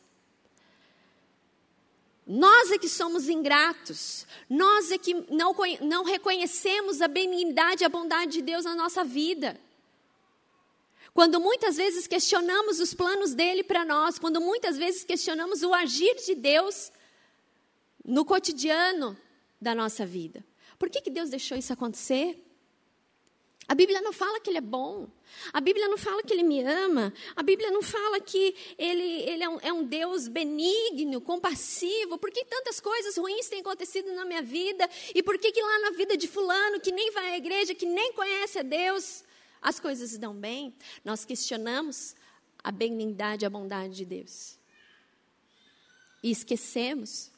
Nós 2.27 2.71
é 2.71 2.79
que 2.79 2.89
somos 2.89 3.29
ingratos, 3.29 4.27
nós 4.49 4.91
é 4.93 4.99
que 4.99 5.15
não, 5.31 5.55
não 5.81 6.05
reconhecemos 6.05 7.03
a 7.03 7.09
benignidade 7.09 7.83
e 7.83 7.85
a 7.85 7.89
bondade 7.89 8.33
de 8.33 8.43
Deus 8.43 8.65
na 8.65 8.75
nossa 8.75 9.03
vida. 9.03 9.61
Quando 11.13 11.41
muitas 11.41 11.77
vezes 11.77 12.07
questionamos 12.07 12.81
os 12.81 12.95
planos 12.95 13.35
dele 13.35 13.65
para 13.65 13.85
nós, 13.85 14.19
quando 14.19 14.41
muitas 14.41 14.77
vezes 14.77 15.05
questionamos 15.05 15.63
o 15.63 15.75
agir 15.75 16.15
de 16.25 16.35
Deus 16.35 16.93
no 18.05 18.25
cotidiano 18.25 19.17
da 19.61 19.75
nossa 19.75 20.07
vida. 20.07 20.45
Por 20.79 20.89
que, 20.89 21.01
que 21.01 21.11
Deus 21.11 21.31
deixou 21.31 21.59
isso 21.59 21.73
acontecer? 21.73 22.43
A 23.71 23.75
Bíblia 23.75 24.01
não 24.01 24.13
fala 24.13 24.41
que 24.41 24.51
Ele 24.51 24.59
é 24.59 24.63
bom. 24.63 25.09
A 25.53 25.61
Bíblia 25.61 25.87
não 25.87 25.97
fala 25.97 26.25
que 26.25 26.33
Ele 26.33 26.43
me 26.43 26.61
ama. 26.61 27.15
A 27.37 27.43
Bíblia 27.43 27.71
não 27.71 27.83
fala 27.83 28.19
que 28.19 28.53
Ele, 28.77 29.23
ele 29.31 29.45
é, 29.45 29.49
um, 29.49 29.61
é 29.61 29.73
um 29.73 29.85
Deus 29.85 30.27
benigno, 30.27 31.21
compassivo. 31.21 32.19
Por 32.19 32.33
que 32.33 32.45
tantas 32.45 32.81
coisas 32.81 33.17
ruins 33.17 33.49
têm 33.49 33.61
acontecido 33.61 34.13
na 34.13 34.25
minha 34.25 34.43
vida? 34.43 34.91
E 35.15 35.23
por 35.23 35.39
que, 35.39 35.53
que 35.53 35.63
lá 35.63 35.79
na 35.83 35.91
vida 35.93 36.17
de 36.17 36.27
Fulano, 36.27 36.81
que 36.81 36.91
nem 36.91 37.13
vai 37.13 37.35
à 37.35 37.37
igreja, 37.37 37.73
que 37.73 37.87
nem 37.87 38.13
conhece 38.13 38.59
a 38.59 38.63
Deus, 38.63 39.23
as 39.61 39.79
coisas 39.79 40.17
dão 40.19 40.35
bem? 40.35 40.75
Nós 41.05 41.25
questionamos 41.25 42.15
a 42.63 42.71
benignidade 42.71 43.45
a 43.45 43.51
bondade 43.51 43.95
de 43.95 44.05
Deus. 44.05 44.59
E 46.23 46.31
esquecemos 46.31 47.31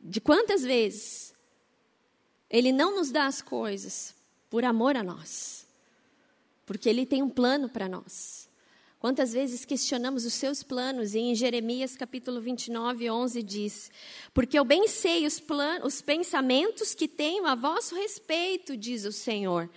de 0.00 0.20
quantas 0.20 0.62
vezes 0.62 1.34
Ele 2.50 2.72
não 2.72 2.96
nos 2.96 3.10
dá 3.10 3.26
as 3.26 3.40
coisas 3.40 4.14
por 4.50 4.64
amor 4.64 4.96
a 4.96 5.02
nós, 5.02 5.66
porque 6.64 6.88
Ele 6.88 7.06
tem 7.06 7.22
um 7.22 7.30
plano 7.30 7.68
para 7.68 7.88
nós. 7.88 8.46
Quantas 8.98 9.32
vezes 9.32 9.64
questionamos 9.64 10.24
os 10.24 10.32
seus 10.32 10.62
planos, 10.62 11.14
e 11.14 11.18
em 11.18 11.34
Jeremias 11.34 11.96
capítulo 11.96 12.40
29, 12.40 13.10
11 13.10 13.42
diz: 13.42 13.90
Porque 14.32 14.58
eu 14.58 14.64
bem 14.64 14.88
sei 14.88 15.26
os, 15.26 15.38
planos, 15.38 15.86
os 15.86 16.02
pensamentos 16.02 16.94
que 16.94 17.06
tenho 17.06 17.46
a 17.46 17.54
vosso 17.54 17.94
respeito, 17.94 18.76
diz 18.76 19.04
o 19.04 19.12
Senhor, 19.12 19.70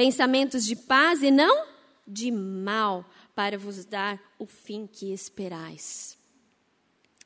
pensamentos 0.00 0.64
de 0.64 0.74
paz 0.74 1.22
e 1.22 1.30
não 1.30 1.66
de 2.06 2.30
mal, 2.30 3.04
para 3.34 3.58
vos 3.58 3.84
dar 3.84 4.18
o 4.38 4.46
fim 4.46 4.86
que 4.86 5.12
esperais. 5.12 6.16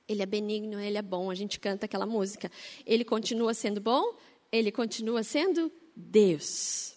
Ele 0.09 0.25
é 0.25 0.27
benigno, 0.27 0.81
ele 0.81 0.99
é 0.99 1.03
bom. 1.03 1.31
A 1.31 1.37
gente 1.37 1.61
canta 1.61 1.87
aquela 1.87 2.05
música. 2.05 2.51
Ele 2.85 3.05
continua 3.05 3.55
sendo 3.55 3.81
bom, 3.81 4.17
ele 4.51 4.73
continua 4.73 5.23
sendo 5.23 5.71
Deus. 5.95 6.97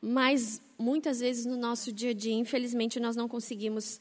Mas 0.00 0.62
muitas 0.78 1.20
vezes 1.20 1.44
no 1.44 1.58
nosso 1.58 1.92
dia 1.92 2.12
a 2.12 2.14
dia, 2.14 2.32
infelizmente, 2.32 2.98
nós 2.98 3.16
não 3.16 3.28
conseguimos 3.28 4.00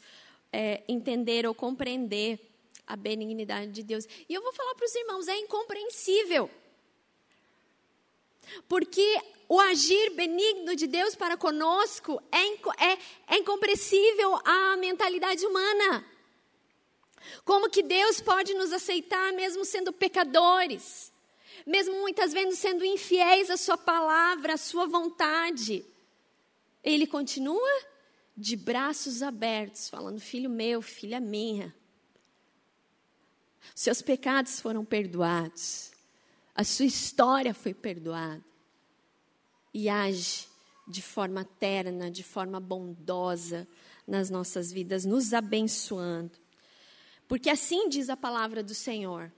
é, 0.49 0.81
entender 0.87 1.45
ou 1.45 1.53
compreender 1.53 2.39
a 2.87 2.95
benignidade 2.95 3.69
de 3.73 3.83
Deus. 3.83 4.07
E 4.29 4.33
eu 4.33 4.41
vou 4.41 4.53
falar 4.53 4.75
para 4.75 4.85
os 4.85 4.95
irmãos: 4.95 5.27
é 5.27 5.37
incompreensível. 5.37 6.49
Porque 8.69 9.21
o 9.49 9.59
agir 9.59 10.13
benigno 10.13 10.75
de 10.75 10.87
Deus 10.87 11.15
para 11.15 11.37
conosco 11.37 12.21
é, 12.31 12.91
é, 12.91 12.97
é 13.27 13.37
incompreensível 13.37 14.35
à 14.43 14.75
mentalidade 14.77 15.45
humana. 15.45 16.05
Como 17.45 17.69
que 17.69 17.81
Deus 17.81 18.19
pode 18.19 18.53
nos 18.53 18.73
aceitar 18.73 19.31
mesmo 19.33 19.63
sendo 19.63 19.93
pecadores? 19.93 21.13
Mesmo 21.65 21.99
muitas 21.99 22.33
vezes 22.33 22.59
sendo 22.59 22.83
infiéis 22.83 23.49
à 23.49 23.57
sua 23.57 23.77
palavra, 23.77 24.53
à 24.53 24.57
sua 24.57 24.85
vontade. 24.85 25.85
Ele 26.83 27.07
continua 27.07 27.81
de 28.35 28.55
braços 28.55 29.23
abertos, 29.23 29.89
falando: 29.89 30.19
Filho 30.19 30.49
meu, 30.49 30.81
filha 30.81 31.19
minha, 31.19 31.73
seus 33.73 34.01
pecados 34.01 34.59
foram 34.59 34.83
perdoados, 34.85 35.91
a 36.55 36.63
sua 36.63 36.85
história 36.85 37.53
foi 37.53 37.73
perdoada. 37.73 38.46
E 39.79 39.89
age 39.89 40.47
de 40.87 41.03
forma 41.03 41.45
terna, 41.45 42.09
de 42.09 42.23
forma 42.23 42.59
bondosa 42.59 43.67
nas 44.07 44.27
nossas 44.27 44.71
vidas, 44.71 45.05
nos 45.05 45.35
abençoando. 45.35 46.31
Porque 47.27 47.47
assim 47.47 47.87
diz 47.87 48.09
a 48.09 48.17
palavra 48.17 48.63
do 48.63 48.73
Senhor. 48.73 49.31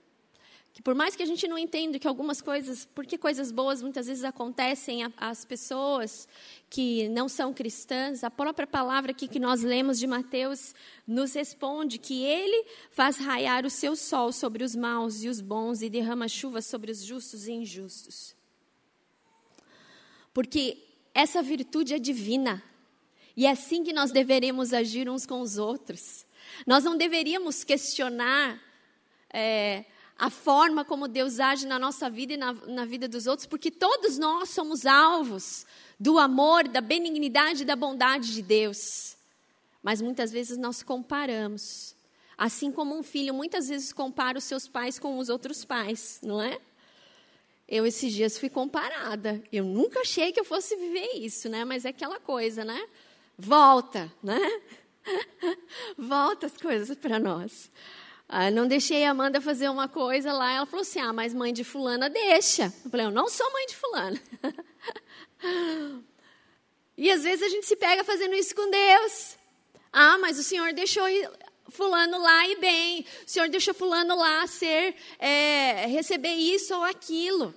Que 0.72 0.82
por 0.82 0.96
mais 0.96 1.14
que 1.14 1.22
a 1.22 1.26
gente 1.26 1.46
não 1.46 1.58
entenda 1.58 2.00
que 2.00 2.08
algumas 2.08 2.40
coisas, 2.40 2.86
porque 2.96 3.18
coisas 3.18 3.52
boas 3.52 3.82
muitas 3.82 4.08
vezes 4.08 4.24
acontecem 4.24 5.12
às 5.18 5.44
pessoas 5.44 6.26
que 6.70 7.10
não 7.10 7.28
são 7.28 7.54
cristãs, 7.54 8.24
a 8.24 8.32
própria 8.32 8.66
palavra 8.66 9.12
aqui 9.12 9.28
que 9.28 9.42
nós 9.42 9.62
lemos 9.62 10.00
de 10.00 10.08
Mateus 10.08 10.74
nos 11.06 11.34
responde 11.34 11.98
que 11.98 12.24
ele 12.24 12.66
faz 12.92 13.18
raiar 13.18 13.66
o 13.66 13.70
seu 13.70 13.94
sol 13.94 14.32
sobre 14.32 14.64
os 14.64 14.74
maus 14.74 15.22
e 15.22 15.28
os 15.28 15.42
bons 15.42 15.82
e 15.82 15.90
derrama 15.90 16.30
chuva 16.30 16.62
sobre 16.62 16.92
os 16.92 17.04
justos 17.04 17.46
e 17.46 17.52
injustos. 17.52 18.39
Porque 20.34 20.78
essa 21.14 21.42
virtude 21.42 21.94
é 21.94 22.00
divina. 22.00 22.64
E 23.36 23.46
é 23.46 23.52
assim 23.52 23.84
que 23.84 23.94
nós 23.94 24.12
deveremos 24.12 24.74
agir 24.74 25.10
uns 25.10 25.26
com 25.26 25.42
os 25.42 25.58
outros. 25.58 26.26
Nós 26.66 26.84
não 26.84 26.98
deveríamos 26.98 27.64
questionar 27.64 28.62
é, 29.32 29.86
a 30.18 30.30
forma 30.30 30.84
como 30.84 31.08
Deus 31.08 31.40
age 31.40 31.66
na 31.66 31.80
nossa 31.80 32.10
vida 32.10 32.34
e 32.34 32.38
na, 32.38 32.54
na 32.54 32.86
vida 32.86 33.08
dos 33.08 33.28
outros, 33.28 33.48
porque 33.48 33.72
todos 33.72 34.18
nós 34.18 34.50
somos 34.50 34.86
alvos 34.86 35.66
do 36.00 36.20
amor, 36.20 36.68
da 36.68 36.82
benignidade 36.82 37.64
e 37.64 37.66
da 37.66 37.76
bondade 37.76 38.34
de 38.34 38.42
Deus. 38.42 39.16
Mas 39.82 40.02
muitas 40.02 40.32
vezes 40.32 40.58
nós 40.58 40.84
comparamos. 40.84 41.96
Assim 42.38 42.72
como 42.72 42.98
um 42.98 43.04
filho 43.04 43.34
muitas 43.34 43.70
vezes 43.70 43.94
compara 43.94 44.38
os 44.38 44.44
seus 44.44 44.68
pais 44.68 45.00
com 45.00 45.18
os 45.18 45.30
outros 45.30 45.66
pais, 45.66 46.20
não 46.24 46.42
é? 46.42 46.60
Eu 47.72 47.86
esses 47.86 48.12
dias 48.12 48.36
fui 48.36 48.50
comparada. 48.50 49.44
Eu 49.54 49.64
nunca 49.64 50.00
achei 50.00 50.32
que 50.32 50.40
eu 50.40 50.44
fosse 50.44 50.76
viver 50.76 51.12
isso, 51.18 51.48
né? 51.48 51.64
Mas 51.64 51.86
é 51.86 51.90
aquela 51.90 52.20
coisa, 52.20 52.66
né? 52.66 52.84
Volta, 53.38 54.12
né? 54.24 54.40
Volta 55.96 56.48
as 56.48 56.58
coisas 56.58 56.98
para 56.98 57.20
nós. 57.20 57.70
Ah, 58.28 58.50
não 58.50 58.68
deixei 58.68 59.06
a 59.06 59.12
Amanda 59.12 59.40
fazer 59.40 59.70
uma 59.70 59.88
coisa 59.88 60.34
lá. 60.34 60.52
Ela 60.52 60.66
falou 60.66 60.82
assim: 60.82 61.00
Ah, 61.00 61.14
mas 61.14 61.32
mãe 61.32 61.54
de 61.54 61.64
Fulana 61.64 62.10
deixa. 62.10 62.74
Eu 62.84 62.90
falei: 62.90 63.06
Eu 63.06 63.12
não 63.12 63.30
sou 63.30 63.52
mãe 63.54 63.68
de 63.68 63.76
Fulana. 63.76 64.22
e 66.98 67.12
às 67.12 67.22
vezes 67.22 67.44
a 67.44 67.50
gente 67.50 67.68
se 67.68 67.76
pega 67.76 68.04
fazendo 68.04 68.34
isso 68.34 68.56
com 68.56 68.68
Deus. 68.68 69.38
Ah, 69.94 70.18
mas 70.18 70.40
o 70.40 70.44
Senhor 70.44 70.74
deixou 70.74 71.06
Fulano 71.70 72.18
lá 72.20 72.48
e 72.48 72.56
bem. 72.58 73.06
O 73.26 73.30
Senhor 73.30 73.50
deixou 73.50 73.74
Fulano 73.74 74.16
lá 74.16 74.46
ser, 74.48 74.96
é, 75.18 75.86
receber 75.88 76.34
isso 76.34 76.76
ou 76.76 76.84
aquilo. 76.84 77.54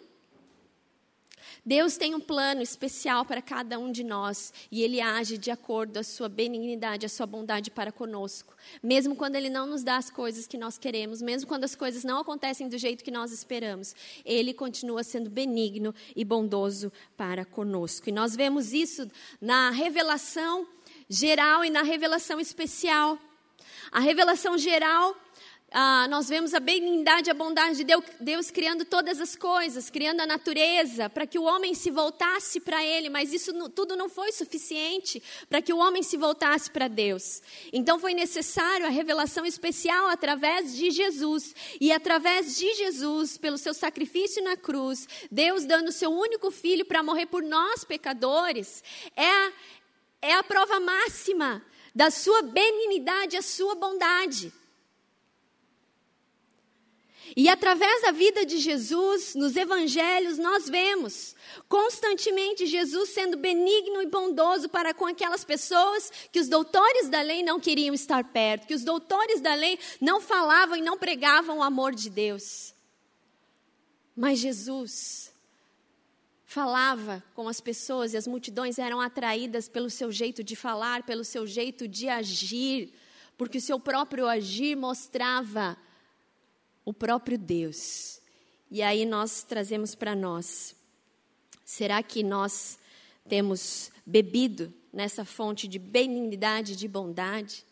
Deus 1.64 1.96
tem 1.96 2.12
um 2.12 2.18
plano 2.18 2.60
especial 2.60 3.24
para 3.24 3.40
cada 3.40 3.78
um 3.78 3.92
de 3.92 4.02
nós 4.02 4.52
e 4.70 4.82
Ele 4.82 5.00
age 5.00 5.38
de 5.38 5.48
acordo 5.48 5.96
a 5.96 6.02
sua 6.02 6.28
benignidade, 6.28 7.06
a 7.06 7.08
sua 7.08 7.24
bondade 7.24 7.70
para 7.70 7.92
conosco. 7.92 8.52
Mesmo 8.82 9.14
quando 9.14 9.36
Ele 9.36 9.48
não 9.48 9.64
nos 9.64 9.84
dá 9.84 9.96
as 9.96 10.10
coisas 10.10 10.44
que 10.44 10.58
nós 10.58 10.76
queremos, 10.76 11.22
mesmo 11.22 11.46
quando 11.46 11.62
as 11.62 11.76
coisas 11.76 12.02
não 12.02 12.18
acontecem 12.18 12.68
do 12.68 12.76
jeito 12.76 13.04
que 13.04 13.12
nós 13.12 13.30
esperamos, 13.30 13.94
Ele 14.24 14.52
continua 14.52 15.04
sendo 15.04 15.30
benigno 15.30 15.94
e 16.16 16.24
bondoso 16.24 16.92
para 17.16 17.44
conosco. 17.44 18.08
E 18.08 18.12
nós 18.12 18.34
vemos 18.34 18.72
isso 18.72 19.08
na 19.40 19.70
revelação 19.70 20.66
geral 21.08 21.64
e 21.64 21.70
na 21.70 21.82
revelação 21.82 22.40
especial. 22.40 23.16
A 23.92 24.00
revelação 24.00 24.56
geral 24.56 25.14
ah, 25.74 26.06
nós 26.08 26.28
vemos 26.28 26.52
a 26.52 26.60
benignidade 26.60 27.30
a 27.30 27.34
bondade 27.34 27.78
de 27.78 27.84
Deus, 27.84 28.04
Deus 28.20 28.50
criando 28.50 28.84
todas 28.84 29.18
as 29.22 29.34
coisas, 29.34 29.88
criando 29.88 30.20
a 30.20 30.26
natureza, 30.26 31.08
para 31.08 31.26
que 31.26 31.38
o 31.38 31.44
homem 31.44 31.74
se 31.74 31.90
voltasse 31.90 32.60
para 32.60 32.84
Ele, 32.84 33.08
mas 33.08 33.32
isso 33.32 33.54
não, 33.54 33.70
tudo 33.70 33.96
não 33.96 34.06
foi 34.06 34.32
suficiente 34.32 35.22
para 35.48 35.62
que 35.62 35.72
o 35.72 35.78
homem 35.78 36.02
se 36.02 36.18
voltasse 36.18 36.70
para 36.70 36.88
Deus. 36.88 37.42
Então 37.72 37.98
foi 37.98 38.12
necessário 38.12 38.84
a 38.84 38.90
revelação 38.90 39.46
especial 39.46 40.08
através 40.08 40.76
de 40.76 40.90
Jesus. 40.90 41.54
E 41.80 41.90
através 41.90 42.58
de 42.58 42.74
Jesus, 42.74 43.38
pelo 43.38 43.56
seu 43.56 43.72
sacrifício 43.72 44.44
na 44.44 44.58
cruz, 44.58 45.08
Deus 45.30 45.64
dando 45.64 45.88
o 45.88 45.92
seu 45.92 46.10
único 46.12 46.50
filho 46.50 46.84
para 46.84 47.02
morrer 47.02 47.26
por 47.26 47.42
nós, 47.42 47.82
pecadores, 47.82 48.84
é 49.16 49.52
é 50.24 50.34
a 50.34 50.42
prova 50.44 50.78
máxima 50.78 51.60
da 51.94 52.10
sua 52.10 52.42
benignidade, 52.42 53.36
a 53.36 53.42
sua 53.42 53.74
bondade. 53.74 54.52
E 57.34 57.48
através 57.48 58.02
da 58.02 58.10
vida 58.10 58.44
de 58.44 58.58
Jesus, 58.58 59.34
nos 59.34 59.56
evangelhos, 59.56 60.36
nós 60.36 60.68
vemos 60.68 61.34
constantemente 61.68 62.66
Jesus 62.66 63.10
sendo 63.10 63.38
benigno 63.38 64.02
e 64.02 64.06
bondoso 64.06 64.68
para 64.68 64.92
com 64.92 65.06
aquelas 65.06 65.42
pessoas 65.42 66.12
que 66.30 66.38
os 66.38 66.48
doutores 66.48 67.08
da 67.08 67.22
lei 67.22 67.42
não 67.42 67.58
queriam 67.58 67.94
estar 67.94 68.24
perto, 68.24 68.66
que 68.66 68.74
os 68.74 68.84
doutores 68.84 69.40
da 69.40 69.54
lei 69.54 69.78
não 70.00 70.20
falavam 70.20 70.76
e 70.76 70.82
não 70.82 70.98
pregavam 70.98 71.58
o 71.58 71.62
amor 71.62 71.94
de 71.94 72.10
Deus. 72.10 72.74
Mas 74.14 74.38
Jesus 74.38 75.31
falava 76.52 77.24
com 77.34 77.48
as 77.48 77.62
pessoas 77.62 78.12
e 78.12 78.16
as 78.16 78.26
multidões 78.26 78.78
eram 78.78 79.00
atraídas 79.00 79.70
pelo 79.70 79.88
seu 79.88 80.12
jeito 80.12 80.44
de 80.44 80.54
falar, 80.54 81.02
pelo 81.02 81.24
seu 81.24 81.46
jeito 81.46 81.88
de 81.88 82.10
agir, 82.10 82.92
porque 83.38 83.56
o 83.56 83.60
seu 83.60 83.80
próprio 83.80 84.28
agir 84.28 84.76
mostrava 84.76 85.78
o 86.84 86.92
próprio 86.92 87.38
Deus. 87.38 88.20
E 88.70 88.82
aí 88.82 89.06
nós 89.06 89.42
trazemos 89.42 89.94
para 89.94 90.14
nós: 90.14 90.76
será 91.64 92.02
que 92.02 92.22
nós 92.22 92.78
temos 93.26 93.90
bebido 94.04 94.72
nessa 94.92 95.24
fonte 95.24 95.66
de 95.66 95.78
benignidade, 95.78 96.76
de 96.76 96.86
bondade? 96.86 97.64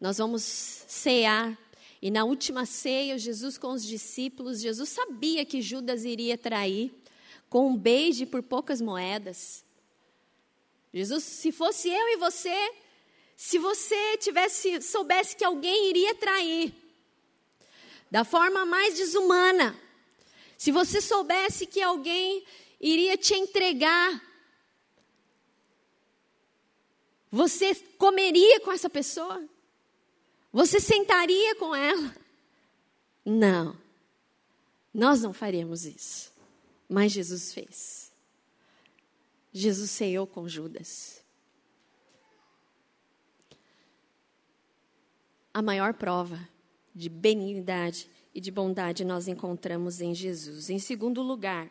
Nós 0.00 0.18
vamos 0.18 0.42
cear. 0.42 1.58
E 2.00 2.08
na 2.08 2.24
última 2.24 2.66
ceia, 2.66 3.18
Jesus 3.18 3.58
com 3.58 3.72
os 3.72 3.84
discípulos, 3.84 4.60
Jesus 4.60 4.90
sabia 4.90 5.44
que 5.44 5.60
Judas 5.60 6.04
iria 6.04 6.38
trair 6.38 6.94
com 7.48 7.68
um 7.68 7.76
beijo 7.76 8.26
por 8.26 8.42
poucas 8.42 8.80
moedas. 8.80 9.64
Jesus, 10.92 11.24
se 11.24 11.52
fosse 11.52 11.88
eu 11.88 12.08
e 12.08 12.16
você, 12.16 12.74
se 13.36 13.58
você 13.58 14.16
tivesse 14.18 14.80
soubesse 14.80 15.36
que 15.36 15.44
alguém 15.44 15.90
iria 15.90 16.14
trair 16.14 16.74
da 18.10 18.24
forma 18.24 18.64
mais 18.64 18.94
desumana, 18.94 19.78
se 20.56 20.72
você 20.72 21.00
soubesse 21.00 21.66
que 21.66 21.82
alguém 21.82 22.44
iria 22.80 23.16
te 23.16 23.34
entregar, 23.34 24.22
você 27.30 27.74
comeria 27.98 28.60
com 28.60 28.72
essa 28.72 28.88
pessoa? 28.88 29.44
Você 30.52 30.80
sentaria 30.80 31.54
com 31.56 31.74
ela? 31.74 32.16
Não. 33.22 33.76
Nós 34.94 35.20
não 35.20 35.34
faríamos 35.34 35.84
isso. 35.84 36.32
Mas 36.88 37.12
Jesus 37.12 37.52
fez. 37.52 38.12
Jesus 39.52 39.90
ceiou 39.90 40.26
com 40.26 40.48
Judas. 40.48 41.24
A 45.52 45.62
maior 45.62 45.94
prova 45.94 46.38
de 46.94 47.08
benignidade 47.08 48.10
e 48.34 48.40
de 48.40 48.50
bondade 48.50 49.04
nós 49.04 49.26
encontramos 49.26 50.00
em 50.00 50.14
Jesus. 50.14 50.68
Em 50.68 50.78
segundo 50.78 51.22
lugar, 51.22 51.70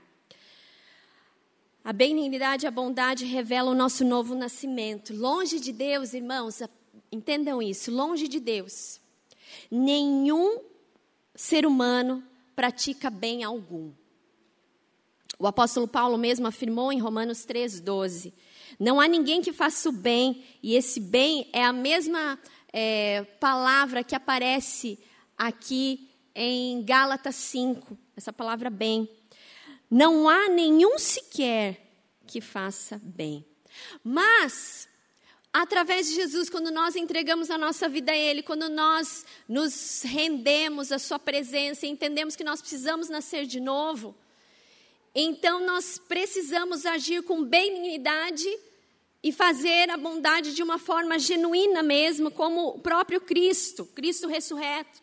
a 1.83 1.93
benignidade 1.93 2.65
e 2.65 2.67
a 2.67 2.71
bondade 2.71 3.25
revelam 3.25 3.73
o 3.73 3.77
nosso 3.77 4.03
novo 4.03 4.33
nascimento. 4.33 5.13
Longe 5.13 5.59
de 5.59 5.71
Deus, 5.71 6.15
irmãos, 6.15 6.63
entendam 7.11 7.61
isso, 7.61 7.91
longe 7.91 8.27
de 8.27 8.39
Deus, 8.39 8.99
nenhum 9.69 10.63
ser 11.35 11.67
humano 11.67 12.23
pratica 12.55 13.11
bem 13.11 13.43
algum. 13.43 13.91
O 15.37 15.47
apóstolo 15.47 15.87
Paulo 15.87 16.17
mesmo 16.17 16.47
afirmou 16.47 16.91
em 16.91 16.99
Romanos 16.99 17.45
3,12: 17.45 18.33
Não 18.79 18.99
há 18.99 19.07
ninguém 19.07 19.41
que 19.41 19.51
faça 19.51 19.89
o 19.89 19.91
bem, 19.91 20.43
e 20.63 20.75
esse 20.75 20.99
bem 20.99 21.49
é 21.51 21.63
a 21.63 21.73
mesma 21.73 22.39
é, 22.71 23.23
palavra 23.39 24.03
que 24.03 24.15
aparece 24.15 24.99
aqui 25.37 26.09
em 26.33 26.83
Gálatas 26.83 27.35
5, 27.35 27.97
essa 28.15 28.33
palavra 28.33 28.69
bem. 28.69 29.09
Não 29.89 30.27
há 30.27 30.49
nenhum 30.49 30.97
sequer 30.97 31.81
que 32.25 32.41
faça 32.41 32.99
bem. 33.03 33.45
Mas, 34.03 34.87
através 35.53 36.07
de 36.07 36.15
Jesus, 36.15 36.49
quando 36.49 36.71
nós 36.71 36.95
entregamos 36.95 37.49
a 37.49 37.57
nossa 37.57 37.87
vida 37.87 38.11
a 38.11 38.17
Ele, 38.17 38.41
quando 38.41 38.67
nós 38.69 39.25
nos 39.47 40.01
rendemos 40.03 40.91
à 40.91 40.99
Sua 40.99 41.19
presença 41.19 41.85
e 41.85 41.89
entendemos 41.89 42.35
que 42.35 42.43
nós 42.43 42.61
precisamos 42.61 43.09
nascer 43.09 43.45
de 43.45 43.59
novo, 43.59 44.15
então 45.15 45.65
nós 45.65 45.97
precisamos 45.97 46.85
agir 46.85 47.23
com 47.23 47.41
benignidade 47.41 48.45
e 49.23 49.31
fazer 49.31 49.89
a 49.89 49.97
bondade 49.97 50.53
de 50.53 50.61
uma 50.61 50.77
forma 50.77 51.17
genuína 51.17 51.81
mesmo, 51.81 52.29
como 52.29 52.67
o 52.67 52.79
próprio 52.79 53.21
Cristo, 53.21 53.85
Cristo 53.95 54.27
ressurreto. 54.27 55.01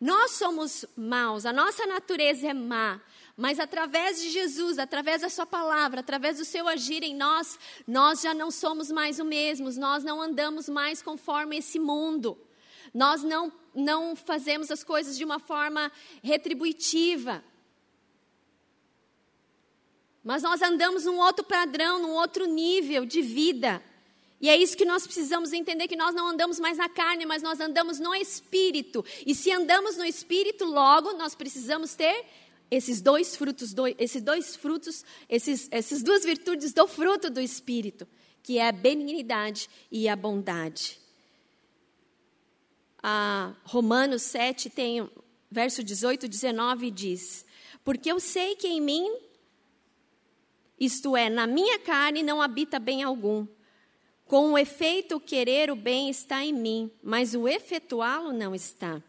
Nós 0.00 0.32
somos 0.32 0.84
maus, 0.96 1.46
a 1.46 1.52
nossa 1.52 1.86
natureza 1.86 2.48
é 2.48 2.52
má, 2.52 3.00
mas 3.36 3.60
através 3.60 4.20
de 4.20 4.30
Jesus, 4.30 4.78
através 4.78 5.22
da 5.22 5.30
Sua 5.30 5.46
palavra, 5.46 6.00
através 6.00 6.38
do 6.38 6.44
seu 6.44 6.66
agir 6.66 7.04
em 7.04 7.14
nós, 7.14 7.58
nós 7.86 8.20
já 8.20 8.34
não 8.34 8.50
somos 8.50 8.90
mais 8.90 9.20
o 9.20 9.24
mesmos, 9.24 9.76
nós 9.76 10.02
não 10.02 10.20
andamos 10.20 10.68
mais 10.68 11.00
conforme 11.00 11.58
esse 11.58 11.78
mundo, 11.78 12.36
nós 12.92 13.22
não, 13.22 13.52
não 13.72 14.16
fazemos 14.16 14.70
as 14.70 14.82
coisas 14.82 15.16
de 15.16 15.24
uma 15.24 15.38
forma 15.38 15.90
retributiva, 16.22 17.42
mas 20.22 20.42
nós 20.42 20.62
andamos 20.62 21.04
num 21.04 21.18
outro 21.18 21.44
padrão, 21.44 22.00
num 22.00 22.12
outro 22.12 22.46
nível 22.46 23.04
de 23.04 23.20
vida. 23.20 23.82
E 24.40 24.48
é 24.48 24.56
isso 24.56 24.76
que 24.76 24.84
nós 24.84 25.04
precisamos 25.04 25.52
entender: 25.52 25.88
que 25.88 25.96
nós 25.96 26.14
não 26.14 26.28
andamos 26.28 26.58
mais 26.60 26.78
na 26.78 26.88
carne, 26.88 27.24
mas 27.26 27.42
nós 27.42 27.60
andamos 27.60 27.98
no 27.98 28.14
espírito. 28.14 29.04
E 29.26 29.34
se 29.34 29.50
andamos 29.50 29.96
no 29.96 30.04
espírito, 30.04 30.64
logo 30.64 31.12
nós 31.12 31.34
precisamos 31.34 31.94
ter 31.94 32.24
esses 32.70 33.00
dois 33.00 33.36
frutos, 33.36 33.74
dois, 33.74 33.94
esses 33.98 34.22
dois 34.22 34.56
frutos, 34.56 35.04
esses, 35.28 35.68
essas 35.70 36.02
duas 36.02 36.24
virtudes 36.24 36.72
do 36.72 36.86
fruto 36.86 37.28
do 37.28 37.40
espírito, 37.40 38.08
que 38.42 38.58
é 38.58 38.68
a 38.68 38.72
benignidade 38.72 39.68
e 39.90 40.08
a 40.08 40.16
bondade. 40.16 40.98
A 43.02 43.54
Romanos 43.64 44.22
7 44.22 44.70
tem 44.70 45.08
verso 45.50 45.84
18, 45.84 46.26
19 46.26 46.90
diz: 46.90 47.44
Porque 47.84 48.10
eu 48.10 48.18
sei 48.18 48.56
que 48.56 48.66
em 48.66 48.80
mim 48.80 49.08
isto 50.84 51.16
é, 51.16 51.30
na 51.30 51.46
minha 51.46 51.78
carne 51.78 52.24
não 52.24 52.42
habita 52.42 52.80
bem 52.80 53.04
algum. 53.04 53.46
Com 54.26 54.52
o 54.52 54.58
efeito, 54.58 55.14
o 55.14 55.20
querer 55.20 55.70
o 55.70 55.76
bem 55.76 56.10
está 56.10 56.44
em 56.44 56.52
mim, 56.52 56.90
mas 57.00 57.36
o 57.36 57.46
efetuá-lo 57.46 58.32
não 58.32 58.52
está. 58.52 59.00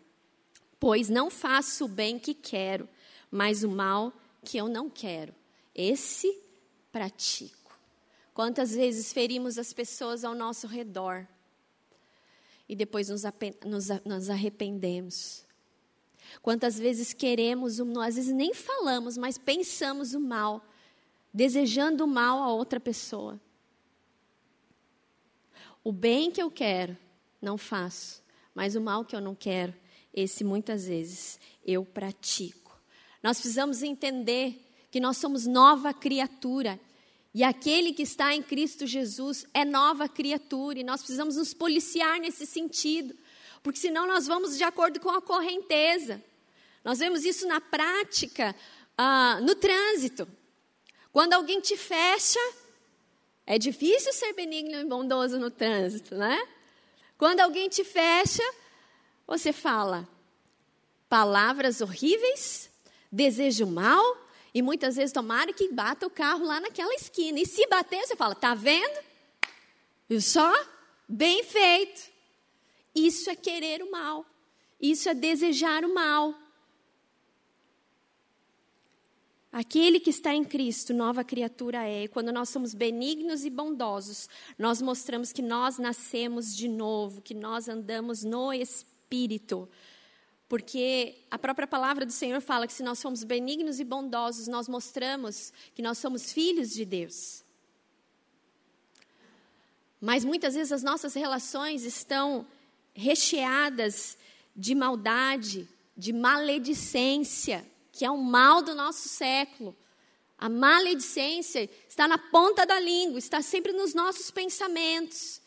Pois 0.79 1.09
não 1.09 1.31
faço 1.31 1.85
o 1.85 1.87
bem 1.87 2.19
que 2.19 2.35
quero, 2.35 2.87
mas 3.31 3.63
o 3.63 3.69
mal 3.69 4.13
que 4.45 4.55
eu 4.55 4.67
não 4.67 4.87
quero. 4.87 5.33
Esse 5.73 6.39
pratico. 6.91 7.75
Quantas 8.35 8.75
vezes 8.75 9.11
ferimos 9.11 9.57
as 9.57 9.73
pessoas 9.73 10.23
ao 10.23 10.35
nosso 10.35 10.67
redor 10.67 11.27
e 12.69 12.75
depois 12.75 13.09
nos, 13.09 13.23
nos, 13.65 13.87
nos 14.05 14.29
arrependemos? 14.29 15.43
Quantas 16.39 16.77
vezes 16.77 17.13
queremos, 17.13 17.79
às 17.79 18.15
vezes 18.15 18.31
nem 18.31 18.53
falamos, 18.53 19.17
mas 19.17 19.39
pensamos 19.39 20.13
o 20.13 20.19
mal 20.19 20.63
desejando 21.33 22.05
mal 22.05 22.43
a 22.43 22.53
outra 22.53 22.79
pessoa. 22.79 23.39
O 25.83 25.91
bem 25.91 26.31
que 26.31 26.41
eu 26.41 26.51
quero, 26.51 26.97
não 27.41 27.57
faço, 27.57 28.21
mas 28.53 28.75
o 28.75 28.81
mal 28.81 29.03
que 29.03 29.15
eu 29.15 29.21
não 29.21 29.35
quero, 29.35 29.73
esse 30.13 30.43
muitas 30.43 30.85
vezes 30.85 31.39
eu 31.65 31.83
pratico. 31.83 32.79
Nós 33.21 33.39
precisamos 33.39 33.81
entender 33.81 34.63
que 34.91 34.99
nós 34.99 35.17
somos 35.17 35.47
nova 35.47 35.93
criatura. 35.93 36.79
E 37.33 37.43
aquele 37.43 37.93
que 37.93 38.03
está 38.03 38.33
em 38.33 38.43
Cristo 38.43 38.85
Jesus 38.85 39.45
é 39.53 39.65
nova 39.65 40.07
criatura, 40.07 40.79
e 40.79 40.83
nós 40.83 41.01
precisamos 41.01 41.35
nos 41.35 41.53
policiar 41.53 42.19
nesse 42.19 42.45
sentido, 42.45 43.15
porque 43.63 43.79
senão 43.79 44.05
nós 44.05 44.27
vamos 44.27 44.55
de 44.55 44.63
acordo 44.63 44.99
com 44.99 45.09
a 45.09 45.21
correnteza. 45.21 46.23
Nós 46.83 46.99
vemos 46.99 47.25
isso 47.25 47.47
na 47.47 47.59
prática, 47.59 48.55
ah, 48.97 49.39
no 49.41 49.55
trânsito. 49.55 50.27
Quando 51.13 51.33
alguém 51.33 51.61
te 51.61 51.77
fecha, 51.77 52.39
é 53.45 53.59
difícil 53.59 54.11
ser 54.11 54.33
benigno 54.33 54.75
e 54.77 54.83
bondoso 54.83 55.37
no 55.37 55.51
trânsito, 55.51 56.15
né? 56.15 56.43
Quando 57.19 57.39
alguém 57.39 57.69
te 57.69 57.83
fecha, 57.83 58.43
você 59.27 59.53
fala 59.53 60.09
palavras 61.07 61.81
horríveis, 61.81 62.67
desejo 63.11 63.67
mal, 63.67 64.03
e 64.55 64.63
muitas 64.63 64.95
vezes 64.95 65.13
tomara 65.13 65.53
que 65.53 65.71
bata 65.71 66.07
o 66.07 66.09
carro 66.09 66.45
lá 66.45 66.59
naquela 66.59 66.95
esquina. 66.95 67.39
E 67.39 67.45
se 67.45 67.67
bater, 67.67 68.07
você 68.07 68.15
fala: 68.15 68.33
tá 68.33 68.55
vendo? 68.55 68.99
Viu 70.09 70.19
só? 70.19 70.51
Bem 71.07 71.43
feito. 71.43 72.11
Isso 72.95 73.29
é 73.29 73.35
querer 73.35 73.83
o 73.83 73.91
mal. 73.91 74.25
Isso 74.81 75.07
é 75.09 75.13
desejar 75.13 75.85
o 75.85 75.93
mal. 75.93 76.33
Aquele 79.53 79.99
que 79.99 80.09
está 80.09 80.33
em 80.33 80.43
Cristo, 80.43 80.95
nova 80.95 81.23
criatura 81.23 81.87
é. 81.87 82.05
E 82.05 82.07
quando 82.07 82.31
nós 82.31 82.49
somos 82.49 82.73
benignos 82.73 83.45
e 83.45 83.51
bondosos, 83.51 84.27
nós 84.57 84.81
mostramos 84.81 85.31
que 85.31 85.43
nós 85.43 85.77
nascemos 85.77 86.55
de 86.55 86.67
novo, 86.67 87.21
que 87.21 87.35
nós 87.35 87.69
andamos 87.69 88.23
no 88.23 88.51
Espírito. 88.51 89.69
Porque 90.49 91.19
a 91.29 91.37
própria 91.37 91.67
palavra 91.67 92.03
do 92.03 92.11
Senhor 92.11 92.41
fala 92.41 92.65
que 92.65 92.73
se 92.73 92.81
nós 92.81 92.97
somos 92.97 93.23
benignos 93.23 93.79
e 93.79 93.83
bondosos, 93.83 94.47
nós 94.47 94.67
mostramos 94.67 95.53
que 95.75 95.83
nós 95.83 95.99
somos 95.99 96.33
filhos 96.33 96.71
de 96.71 96.83
Deus. 96.83 97.43
Mas 100.01 100.25
muitas 100.25 100.55
vezes 100.55 100.71
as 100.71 100.81
nossas 100.81 101.13
relações 101.13 101.85
estão 101.85 102.43
recheadas 102.91 104.17
de 104.55 104.73
maldade, 104.73 105.69
de 105.95 106.11
maledicência 106.11 107.63
que 107.93 108.03
é 108.03 108.09
o 108.09 108.17
mal 108.17 108.63
do 108.63 108.73
nosso 108.73 109.07
século. 109.07 109.77
A 110.35 110.49
maledicência 110.49 111.69
está 111.87 112.07
na 112.07 112.17
ponta 112.17 112.65
da 112.65 112.79
língua, 112.79 113.19
está 113.19 113.41
sempre 113.41 113.71
nos 113.71 113.93
nossos 113.93 114.31
pensamentos. 114.31 115.39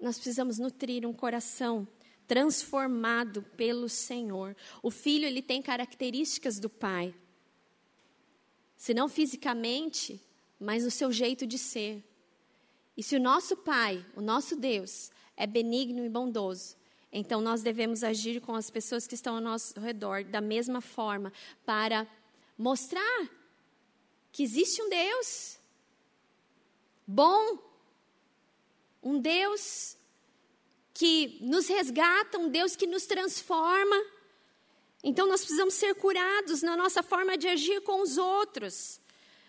Nós 0.00 0.16
precisamos 0.16 0.58
nutrir 0.58 1.06
um 1.06 1.12
coração 1.12 1.86
transformado 2.26 3.42
pelo 3.56 3.88
Senhor. 3.88 4.56
O 4.82 4.90
filho 4.90 5.24
ele 5.24 5.40
tem 5.40 5.62
características 5.62 6.58
do 6.58 6.68
pai. 6.68 7.14
Se 8.76 8.92
não 8.92 9.08
fisicamente, 9.08 10.20
mas 10.60 10.84
no 10.84 10.90
seu 10.90 11.12
jeito 11.12 11.46
de 11.46 11.58
ser. 11.58 12.04
E 12.96 13.04
se 13.04 13.16
o 13.16 13.20
nosso 13.20 13.56
pai, 13.56 14.04
o 14.16 14.20
nosso 14.20 14.56
Deus, 14.56 15.12
é 15.36 15.46
benigno 15.46 16.04
e 16.04 16.08
bondoso, 16.08 16.76
então 17.12 17.40
nós 17.40 17.62
devemos 17.62 18.04
agir 18.04 18.40
com 18.40 18.54
as 18.54 18.70
pessoas 18.70 19.06
que 19.06 19.14
estão 19.14 19.36
ao 19.36 19.40
nosso 19.40 19.78
redor 19.80 20.24
da 20.24 20.40
mesma 20.40 20.80
forma 20.80 21.32
para 21.64 22.06
mostrar 22.56 23.28
que 24.30 24.42
existe 24.42 24.82
um 24.82 24.88
Deus 24.88 25.58
bom, 27.06 27.58
um 29.02 29.18
Deus 29.18 29.96
que 30.92 31.38
nos 31.40 31.66
resgata, 31.68 32.38
um 32.38 32.50
Deus 32.50 32.76
que 32.76 32.86
nos 32.86 33.06
transforma. 33.06 33.96
Então 35.02 35.26
nós 35.26 35.40
precisamos 35.40 35.74
ser 35.74 35.94
curados 35.94 36.60
na 36.60 36.76
nossa 36.76 37.02
forma 37.02 37.38
de 37.38 37.48
agir 37.48 37.80
com 37.82 38.02
os 38.02 38.18
outros. 38.18 39.00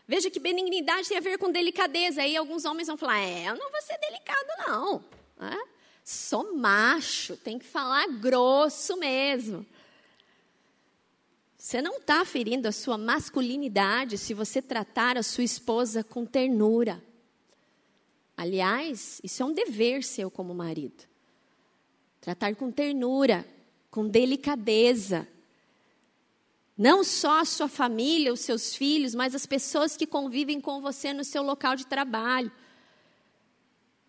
Veja 0.08 0.30
que 0.30 0.40
benignidade 0.40 1.10
tem 1.10 1.18
a 1.18 1.22
ver 1.22 1.38
com 1.38 1.52
delicadeza. 1.52 2.22
Aí 2.22 2.38
alguns 2.38 2.66
homens 2.66 2.88
vão 2.88 2.98
falar: 2.98 3.20
é, 3.20 3.50
eu 3.50 3.56
não 3.58 3.70
vou 3.70 3.82
ser 3.82 3.98
delicado, 3.98 4.48
não. 4.68 5.04
É? 5.42 5.79
Sou 6.12 6.58
macho, 6.58 7.38
tem 7.38 7.60
que 7.60 7.66
falar 7.68 8.08
grosso 8.08 8.98
mesmo. 8.98 9.64
Você 11.56 11.84
não 11.84 11.98
está 11.98 12.26
ferindo 12.26 12.68
a 12.68 12.72
sua 12.72 12.98
masculinidade 12.98 14.18
se 14.18 14.34
você 14.34 14.60
tratar 14.60 15.20
a 15.20 15.22
sua 15.22 15.44
esposa 15.44 16.04
com 16.04 16.26
ternura. 16.26 17.00
Aliás, 18.36 19.22
isso 19.24 19.44
é 19.44 19.46
um 19.46 19.54
dever 19.54 20.04
seu 20.04 20.32
como 20.32 20.52
marido. 20.56 21.04
Tratar 22.20 22.56
com 22.56 22.72
ternura, 22.72 23.46
com 23.92 24.08
delicadeza. 24.08 25.28
Não 26.76 27.04
só 27.04 27.42
a 27.42 27.46
sua 27.46 27.68
família, 27.68 28.34
os 28.34 28.40
seus 28.40 28.76
filhos, 28.76 29.14
mas 29.14 29.36
as 29.36 29.46
pessoas 29.46 29.96
que 29.96 30.08
convivem 30.08 30.60
com 30.60 30.82
você 30.82 31.14
no 31.14 31.24
seu 31.24 31.44
local 31.44 31.76
de 31.76 31.86
trabalho. 31.86 32.52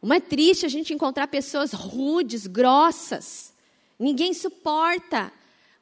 Como 0.01 0.15
é 0.15 0.21
triste 0.21 0.65
a 0.65 0.69
gente 0.69 0.95
encontrar 0.95 1.29
pessoas 1.29 1.73
rudes, 1.73 2.47
grossas. 2.47 3.53
Ninguém 3.99 4.33
suporta. 4.33 5.31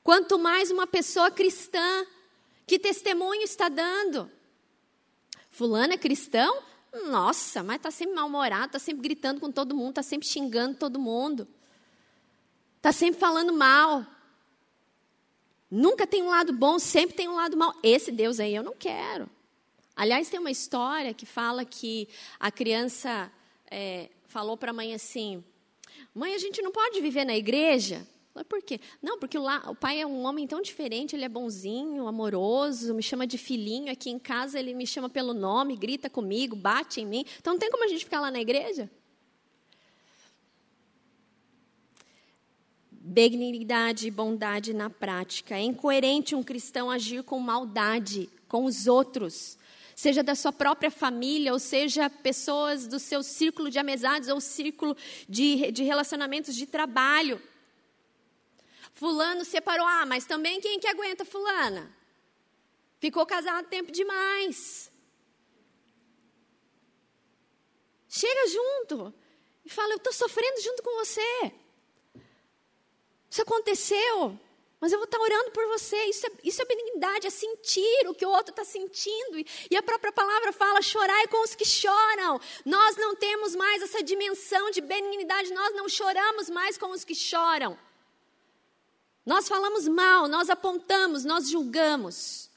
Quanto 0.03 0.39
mais 0.39 0.71
uma 0.71 0.87
pessoa 0.87 1.31
cristã. 1.31 2.05
Que 2.67 2.79
testemunho 2.79 3.43
está 3.43 3.69
dando? 3.69 4.31
Fulano 5.51 5.93
é 5.93 5.97
cristão? 5.97 6.63
Nossa, 7.07 7.63
mas 7.63 7.77
está 7.77 7.91
sempre 7.91 8.15
mal-humorado, 8.15 8.67
está 8.67 8.79
sempre 8.79 9.03
gritando 9.03 9.41
com 9.41 9.53
todo 9.53 9.75
mundo, 9.75 9.91
está 9.91 10.03
sempre 10.03 10.27
xingando 10.27 10.77
todo 10.77 10.99
mundo. 10.99 11.47
Está 12.79 12.93
sempre 12.93 13.21
falando 13.21 13.53
mal. 13.53 14.05
Nunca 15.71 16.07
tem 16.07 16.23
um 16.23 16.31
lado 16.31 16.53
bom, 16.53 16.79
sempre 16.79 17.15
tem 17.15 17.29
um 17.29 17.35
lado 17.35 17.57
mal. 17.57 17.75
Esse 17.83 18.11
Deus 18.11 18.41
aí 18.41 18.55
eu 18.55 18.63
não 18.63 18.75
quero. 18.75 19.29
Aliás, 19.95 20.29
tem 20.29 20.41
uma 20.41 20.51
história 20.51 21.13
que 21.13 21.27
fala 21.27 21.65
que 21.65 22.09
a 22.39 22.51
criança 22.51 23.31
é, 23.71 24.09
falou 24.27 24.57
para 24.57 24.71
a 24.71 24.75
mãe 24.75 24.95
assim: 24.95 25.43
Mãe, 26.15 26.35
a 26.35 26.39
gente 26.39 26.63
não 26.63 26.73
pode 26.73 27.01
viver 27.01 27.25
na 27.25 27.37
igreja? 27.37 28.07
Falei, 28.33 28.45
por 28.45 28.63
quê? 28.63 28.81
Não, 29.03 29.19
porque 29.19 29.37
lá, 29.37 29.65
o 29.69 29.75
pai 29.75 30.01
é 30.01 30.07
um 30.07 30.25
homem 30.25 30.47
tão 30.47 30.63
diferente, 30.63 31.17
ele 31.17 31.25
é 31.25 31.29
bonzinho, 31.29 32.07
amoroso, 32.07 32.95
me 32.95 33.03
chama 33.03 33.27
de 33.27 33.37
filhinho. 33.37 33.91
Aqui 33.91 34.11
em 34.11 34.19
casa 34.19 34.59
ele 34.59 34.75
me 34.75 34.87
chama 34.87 35.09
pelo 35.09 35.35
nome, 35.35 35.77
grita 35.77 36.09
comigo, 36.09 36.55
bate 36.55 37.01
em 37.01 37.07
mim. 37.07 37.25
Então 37.39 37.55
não 37.55 37.59
tem 37.59 37.71
como 37.71 37.85
a 37.85 37.89
gente 37.89 38.05
ficar 38.05 38.21
lá 38.21 38.31
na 38.31 38.41
igreja? 38.41 38.91
benignidade 43.09 44.07
e 44.07 44.11
bondade 44.11 44.75
na 44.75 44.91
prática. 44.91 45.57
É 45.57 45.63
incoerente 45.63 46.35
um 46.35 46.43
cristão 46.43 46.91
agir 46.91 47.23
com 47.23 47.41
maldade 47.41 48.29
com 48.47 48.65
os 48.65 48.87
outros, 48.87 49.59
seja 49.99 50.23
da 50.23 50.37
sua 50.37 50.53
própria 50.53 50.93
família, 50.93 51.53
ou 51.53 51.59
seja 51.59 52.09
pessoas 52.09 52.87
do 52.87 53.01
seu 53.01 53.21
círculo 53.21 53.69
de 53.69 53.81
amizades 53.81 54.29
ou 54.29 54.41
círculo 54.41 54.97
de, 55.29 55.73
de 55.73 55.83
relacionamentos 55.83 56.55
de 56.55 56.67
trabalho. 56.67 57.43
Fulano 58.93 59.45
separou, 59.45 59.85
ah, 59.85 60.07
mas 60.07 60.25
também 60.25 60.61
quem 60.61 60.79
que 60.79 60.87
aguenta 60.87 61.25
Fulana? 61.25 61.93
Ficou 63.01 63.27
casado 63.27 63.67
tempo 63.67 63.91
demais. 63.91 64.89
Chega 68.09 68.49
junto 68.51 69.13
e 69.65 69.69
fala: 69.69 69.95
Eu 69.95 69.97
estou 69.97 70.13
sofrendo 70.13 70.61
junto 70.63 70.81
com 70.81 71.05
você. 71.05 71.53
Isso 73.29 73.43
aconteceu, 73.43 74.39
mas 74.81 74.93
eu 74.93 74.99
vou 74.99 75.07
estar 75.07 75.19
orando 75.19 75.51
por 75.51 75.67
você. 75.67 75.97
Isso 76.05 76.27
é, 76.27 76.31
isso 76.45 76.63
é 76.63 76.65
benignidade, 76.65 77.27
é 77.27 77.31
sentir 77.31 78.07
o 78.07 78.15
que 78.15 78.25
o 78.25 78.31
outro 78.31 78.53
está 78.53 78.65
sentindo. 78.65 79.45
E 79.71 79.77
a 79.77 79.83
própria 79.83 80.13
palavra 80.13 80.53
fala: 80.53 80.81
chorai 80.81 81.27
com 81.27 81.43
os 81.43 81.55
que 81.55 81.65
choram. 81.65 82.41
Nós 82.65 82.97
não 82.97 83.17
temos 83.17 83.57
mais 83.57 83.83
essa 83.83 84.03
dimensão 84.03 84.71
de 84.71 84.81
benignidade, 84.81 85.53
nós 85.53 85.75
não 85.75 85.89
choramos 85.89 86.49
mais 86.49 86.79
com 86.79 86.91
os 86.91 87.05
que 87.05 87.15
choram. 87.15 87.77
Nós 89.27 89.49
falamos 89.49 89.87
mal, 89.89 90.29
nós 90.29 90.49
apontamos, 90.49 91.25
nós 91.25 91.51
julgamos. 91.51 92.49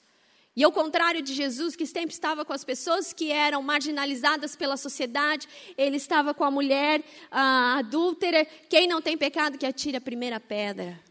E 0.56 0.64
ao 0.64 0.72
contrário 0.72 1.22
de 1.22 1.34
Jesus, 1.34 1.76
que 1.76 1.86
sempre 1.86 2.14
estava 2.14 2.46
com 2.46 2.54
as 2.54 2.64
pessoas 2.64 3.14
que 3.14 3.32
eram 3.32 3.64
marginalizadas 3.64 4.56
pela 4.56 4.78
sociedade, 4.78 5.48
ele 5.78 5.98
estava 5.98 6.34
com 6.34 6.44
a 6.44 6.52
mulher 6.52 7.04
a 7.32 7.80
adúltera. 7.80 8.46
Quem 8.70 8.86
não 8.86 9.02
tem 9.02 9.18
pecado, 9.18 9.58
que 9.58 9.66
atire 9.66 9.98
a 9.98 10.02
primeira 10.02 10.40
pedra. 10.40 11.11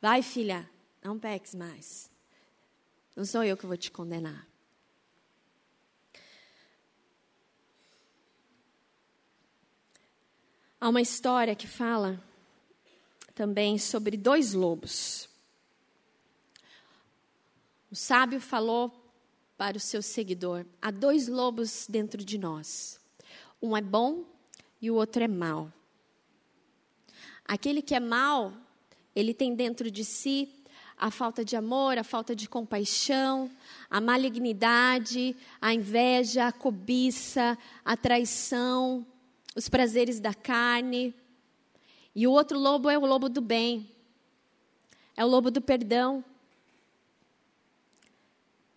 Vai, 0.00 0.22
filha, 0.22 0.68
não 1.04 1.18
peques 1.18 1.54
mais. 1.54 2.10
Não 3.14 3.24
sou 3.24 3.44
eu 3.44 3.56
que 3.56 3.66
vou 3.66 3.76
te 3.76 3.90
condenar. 3.90 4.46
Há 10.80 10.88
uma 10.88 11.02
história 11.02 11.54
que 11.54 11.66
fala 11.66 12.18
também 13.34 13.78
sobre 13.78 14.16
dois 14.16 14.54
lobos. 14.54 15.28
O 17.90 17.94
sábio 17.94 18.40
falou 18.40 18.90
para 19.58 19.76
o 19.76 19.80
seu 19.80 20.00
seguidor: 20.00 20.64
há 20.80 20.90
dois 20.90 21.28
lobos 21.28 21.86
dentro 21.86 22.24
de 22.24 22.38
nós. 22.38 22.98
Um 23.60 23.76
é 23.76 23.82
bom 23.82 24.24
e 24.80 24.90
o 24.90 24.94
outro 24.94 25.22
é 25.22 25.28
mau. 25.28 25.70
Aquele 27.44 27.82
que 27.82 27.94
é 27.94 28.00
mau, 28.00 28.54
ele 29.14 29.34
tem 29.34 29.54
dentro 29.54 29.90
de 29.90 30.04
si 30.04 30.48
a 30.96 31.10
falta 31.10 31.42
de 31.42 31.56
amor, 31.56 31.96
a 31.96 32.04
falta 32.04 32.36
de 32.36 32.46
compaixão, 32.46 33.50
a 33.88 34.00
malignidade, 34.00 35.34
a 35.60 35.72
inveja, 35.72 36.46
a 36.46 36.52
cobiça, 36.52 37.56
a 37.82 37.96
traição, 37.96 39.06
os 39.56 39.68
prazeres 39.68 40.20
da 40.20 40.34
carne. 40.34 41.14
E 42.14 42.26
o 42.26 42.32
outro 42.32 42.58
lobo 42.58 42.90
é 42.90 42.98
o 42.98 43.06
lobo 43.06 43.28
do 43.28 43.40
bem, 43.40 43.88
é 45.16 45.24
o 45.24 45.28
lobo 45.28 45.50
do 45.50 45.62
perdão, 45.62 46.22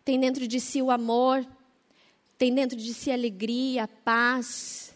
tem 0.06 0.20
dentro 0.20 0.48
de 0.48 0.60
si 0.60 0.82
o 0.82 0.92
amor, 0.92 1.46
tem 2.38 2.54
dentro 2.54 2.78
de 2.78 2.94
si 2.94 3.12
a 3.12 3.14
alegria, 3.14 3.84
a 3.84 3.88
paz, 3.88 4.94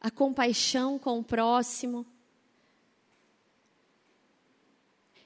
a 0.00 0.10
compaixão 0.10 0.98
com 0.98 1.18
o 1.18 1.24
próximo. 1.24 2.06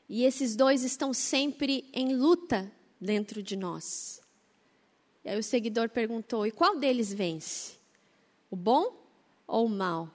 E 0.08 0.24
esses 0.24 0.56
dois 0.56 0.82
estão 0.84 1.12
sempre 1.12 1.88
em 1.92 2.16
luta 2.16 2.70
dentro 3.00 3.42
de 3.42 3.56
nós. 3.56 4.22
E 5.24 5.28
aí 5.28 5.38
o 5.38 5.42
seguidor 5.42 5.90
perguntou: 5.90 6.46
e 6.46 6.50
qual 6.50 6.78
deles 6.78 7.12
vence? 7.12 7.76
O 8.50 8.56
bom 8.56 8.96
ou 9.46 9.66
o 9.66 9.68
mal? 9.68 10.10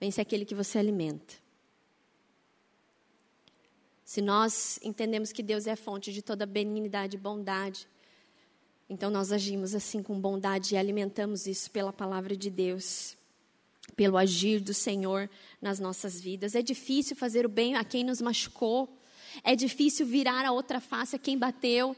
Vence 0.00 0.20
aquele 0.20 0.46
que 0.46 0.54
você 0.54 0.78
alimenta. 0.78 1.34
Se 4.02 4.22
nós 4.22 4.80
entendemos 4.82 5.30
que 5.30 5.42
Deus 5.42 5.66
é 5.66 5.72
a 5.72 5.76
fonte 5.76 6.12
de 6.12 6.22
toda 6.22 6.46
benignidade 6.46 7.16
e 7.16 7.20
bondade, 7.20 7.86
então 8.88 9.08
nós 9.08 9.30
agimos 9.30 9.72
assim 9.72 10.02
com 10.02 10.18
bondade 10.18 10.74
e 10.74 10.78
alimentamos 10.78 11.46
isso 11.46 11.70
pela 11.70 11.92
palavra 11.92 12.34
de 12.34 12.50
Deus, 12.50 13.16
pelo 13.94 14.16
agir 14.16 14.58
do 14.60 14.74
Senhor 14.74 15.30
nas 15.60 15.78
nossas 15.78 16.20
vidas. 16.20 16.54
É 16.54 16.62
difícil 16.62 17.16
fazer 17.16 17.44
o 17.44 17.48
bem 17.48 17.76
a 17.76 17.84
quem 17.84 18.04
nos 18.04 18.20
machucou, 18.20 18.96
é 19.44 19.54
difícil 19.54 20.06
virar 20.06 20.44
a 20.44 20.52
outra 20.52 20.80
face 20.80 21.16
a 21.16 21.18
quem 21.18 21.38
bateu, 21.38 21.96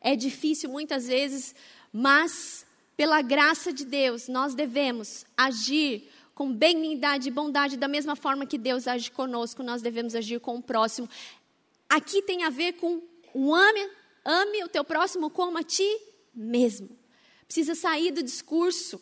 é 0.00 0.16
difícil 0.16 0.70
muitas 0.70 1.06
vezes, 1.06 1.54
mas 1.92 2.64
pela 2.96 3.20
graça 3.22 3.72
de 3.72 3.84
Deus 3.84 4.28
nós 4.28 4.54
devemos 4.54 5.24
agir 5.36 6.08
com 6.34 6.50
benignidade 6.50 7.28
e 7.28 7.30
bondade 7.30 7.76
da 7.76 7.86
mesma 7.86 8.16
forma 8.16 8.46
que 8.46 8.56
Deus 8.56 8.88
age 8.88 9.10
conosco, 9.10 9.62
nós 9.62 9.82
devemos 9.82 10.14
agir 10.14 10.40
com 10.40 10.56
o 10.56 10.62
próximo. 10.62 11.08
Aqui 11.88 12.22
tem 12.22 12.44
a 12.44 12.50
ver 12.50 12.74
com 12.74 13.02
o 13.34 13.54
ame, 13.54 13.90
ame 14.24 14.64
o 14.64 14.68
teu 14.68 14.82
próximo 14.82 15.28
como 15.28 15.58
a 15.58 15.62
ti 15.62 15.86
mesmo. 16.34 16.88
Precisa 17.44 17.74
sair 17.74 18.12
do 18.12 18.22
discurso. 18.22 19.00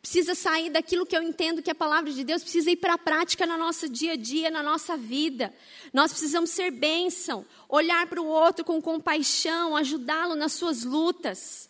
Precisa 0.00 0.34
sair 0.34 0.70
daquilo 0.70 1.06
que 1.06 1.16
eu 1.16 1.22
entendo 1.22 1.62
que 1.62 1.70
é 1.70 1.72
a 1.72 1.74
palavra 1.74 2.12
de 2.12 2.24
Deus, 2.24 2.42
precisa 2.42 2.70
ir 2.70 2.76
para 2.76 2.94
a 2.94 2.98
prática 2.98 3.46
na 3.46 3.56
nossa 3.56 3.88
dia 3.88 4.12
a 4.12 4.16
dia, 4.16 4.50
na 4.50 4.62
nossa 4.62 4.96
vida. 4.96 5.52
Nós 5.92 6.12
precisamos 6.12 6.50
ser 6.50 6.70
bênção, 6.70 7.44
olhar 7.68 8.06
para 8.06 8.20
o 8.20 8.26
outro 8.26 8.64
com 8.64 8.80
compaixão, 8.80 9.76
ajudá-lo 9.76 10.34
nas 10.34 10.52
suas 10.52 10.84
lutas. 10.84 11.68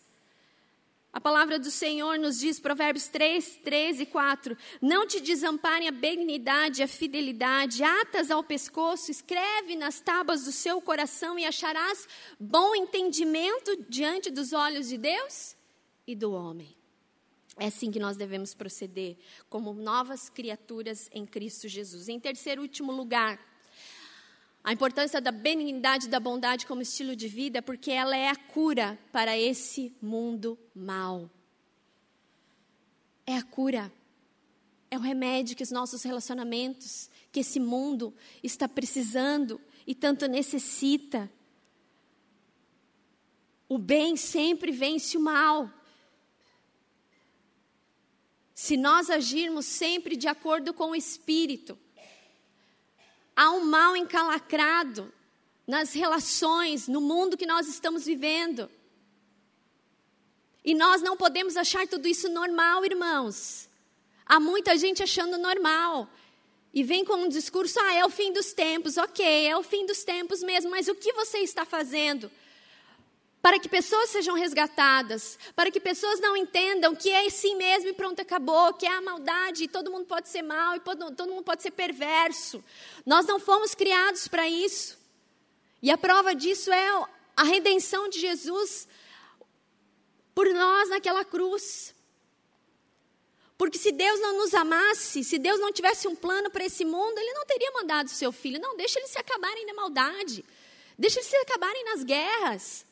A 1.11 1.19
palavra 1.19 1.57
do 1.57 1.71
Senhor 1.71 2.19
nos 2.19 2.39
diz, 2.39 2.59
Provérbios 2.59 3.07
3, 3.07 3.61
3 3.63 4.01
e 4.01 4.05
4: 4.05 4.55
Não 4.79 5.07
te 5.07 5.19
desamparem 5.19 5.87
a 5.87 5.91
benignidade 5.91 6.83
a 6.83 6.87
fidelidade, 6.87 7.83
atas 7.83 8.29
ao 8.29 8.43
pescoço, 8.43 9.09
escreve 9.09 9.75
nas 9.75 9.99
tábuas 9.99 10.45
do 10.45 10.51
seu 10.51 10.79
coração 10.79 11.39
e 11.39 11.45
acharás 11.45 12.07
bom 12.39 12.75
entendimento 12.75 13.75
diante 13.89 14.29
dos 14.29 14.53
olhos 14.53 14.87
de 14.87 14.99
Deus 14.99 15.55
e 16.05 16.15
do 16.15 16.31
homem. 16.31 16.78
É 17.59 17.65
assim 17.65 17.91
que 17.91 17.99
nós 17.99 18.15
devemos 18.15 18.53
proceder, 18.53 19.17
como 19.49 19.73
novas 19.73 20.29
criaturas 20.29 21.09
em 21.11 21.25
Cristo 21.25 21.67
Jesus. 21.67 22.07
Em 22.07 22.17
terceiro 22.17 22.61
e 22.61 22.63
último 22.63 22.89
lugar, 22.93 23.37
a 24.63 24.71
importância 24.71 25.19
da 25.19 25.29
benignidade 25.31 26.05
e 26.05 26.09
da 26.09 26.21
bondade 26.21 26.65
como 26.65 26.81
estilo 26.81 27.17
de 27.17 27.27
vida, 27.27 27.61
porque 27.61 27.91
ela 27.91 28.15
é 28.15 28.29
a 28.29 28.35
cura 28.35 28.97
para 29.11 29.37
esse 29.37 29.93
mundo 30.01 30.57
mal. 30.73 31.29
É 33.25 33.35
a 33.35 33.43
cura. 33.43 33.91
É 34.89 34.97
o 34.97 35.01
remédio 35.01 35.55
que 35.55 35.63
os 35.63 35.69
nossos 35.69 36.01
relacionamentos, 36.03 37.09
que 37.29 37.41
esse 37.41 37.59
mundo 37.59 38.13
está 38.41 38.69
precisando 38.69 39.59
e 39.85 39.93
tanto 39.93 40.27
necessita. 40.27 41.29
O 43.67 43.77
bem 43.77 44.15
sempre 44.15 44.71
vence 44.71 45.17
o 45.17 45.21
mal. 45.21 45.69
Se 48.61 48.75
nós 48.75 49.09
agirmos 49.09 49.65
sempre 49.65 50.17
de 50.17 50.27
acordo 50.27 50.73
com 50.73 50.89
o 50.89 50.95
Espírito, 50.95 51.79
há 53.33 53.51
um 53.51 53.63
mal 53.63 53.95
encalacrado 53.95 55.13
nas 55.65 55.93
relações, 55.93 56.85
no 56.85 56.99
mundo 56.99 57.37
que 57.37 57.45
nós 57.45 57.69
estamos 57.69 58.05
vivendo. 58.05 58.69
E 60.61 60.75
nós 60.75 61.01
não 61.01 61.15
podemos 61.15 61.55
achar 61.55 61.87
tudo 61.87 62.05
isso 62.05 62.27
normal, 62.27 62.83
irmãos. 62.83 63.69
Há 64.25 64.41
muita 64.41 64.75
gente 64.77 65.01
achando 65.01 65.37
normal. 65.37 66.09
E 66.73 66.83
vem 66.83 67.05
com 67.05 67.15
um 67.15 67.29
discurso: 67.29 67.79
ah, 67.79 67.93
é 67.93 68.05
o 68.05 68.09
fim 68.09 68.33
dos 68.33 68.51
tempos, 68.51 68.97
ok, 68.97 69.47
é 69.47 69.55
o 69.55 69.63
fim 69.63 69.85
dos 69.85 70.03
tempos 70.03 70.43
mesmo, 70.43 70.69
mas 70.69 70.89
o 70.89 70.95
que 70.95 71.13
você 71.13 71.37
está 71.37 71.63
fazendo 71.63 72.29
para 73.41 73.59
que 73.59 73.69
pessoas 73.69 74.09
sejam 74.09 74.35
resgatadas, 74.35 75.39
para 75.55 75.71
que 75.71 75.79
pessoas 75.79 76.19
não 76.19 76.35
entendam 76.35 76.95
que 76.95 77.09
é 77.09 77.25
assim 77.25 77.55
mesmo 77.55 77.89
e 77.89 77.93
pronto, 77.93 78.21
acabou, 78.21 78.73
que 78.73 78.85
é 78.85 78.91
a 78.91 79.01
maldade, 79.01 79.63
e 79.63 79.67
todo 79.67 79.91
mundo 79.91 80.05
pode 80.05 80.27
ser 80.27 80.41
mal, 80.41 80.75
e 80.75 80.79
todo 80.81 81.27
mundo 81.27 81.43
pode 81.43 81.63
ser 81.63 81.71
perverso. 81.71 82.63
Nós 83.05 83.25
não 83.25 83.39
fomos 83.39 83.73
criados 83.73 84.27
para 84.27 84.47
isso. 84.47 84.97
E 85.81 85.89
a 85.89 85.97
prova 85.97 86.35
disso 86.35 86.71
é 86.71 87.07
a 87.35 87.43
redenção 87.43 88.09
de 88.09 88.19
Jesus 88.19 88.87
por 90.35 90.47
nós 90.53 90.89
naquela 90.89 91.23
cruz. 91.23 91.95
Porque 93.57 93.77
se 93.77 93.91
Deus 93.91 94.19
não 94.19 94.37
nos 94.37 94.53
amasse, 94.53 95.23
se 95.23 95.37
Deus 95.37 95.59
não 95.59 95.71
tivesse 95.71 96.07
um 96.07 96.15
plano 96.15 96.49
para 96.49 96.65
esse 96.65 96.83
mundo, 96.83 97.17
Ele 97.17 97.33
não 97.33 97.45
teria 97.45 97.71
mandado 97.71 98.07
o 98.07 98.09
seu 98.09 98.31
filho. 98.31 98.59
Não, 98.59 98.75
deixa 98.75 98.99
eles 98.99 99.11
se 99.11 99.19
acabarem 99.19 99.65
na 99.65 99.73
maldade. 99.73 100.43
Deixa 100.97 101.19
eles 101.19 101.29
se 101.29 101.35
acabarem 101.37 101.83
nas 101.85 102.03
guerras. 102.03 102.85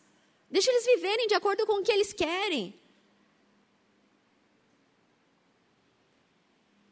Deixa 0.49 0.71
eles 0.71 0.85
viverem 0.85 1.27
de 1.27 1.33
acordo 1.33 1.65
com 1.65 1.81
o 1.81 1.83
que 1.83 1.91
eles 1.91 2.13
querem. 2.13 2.73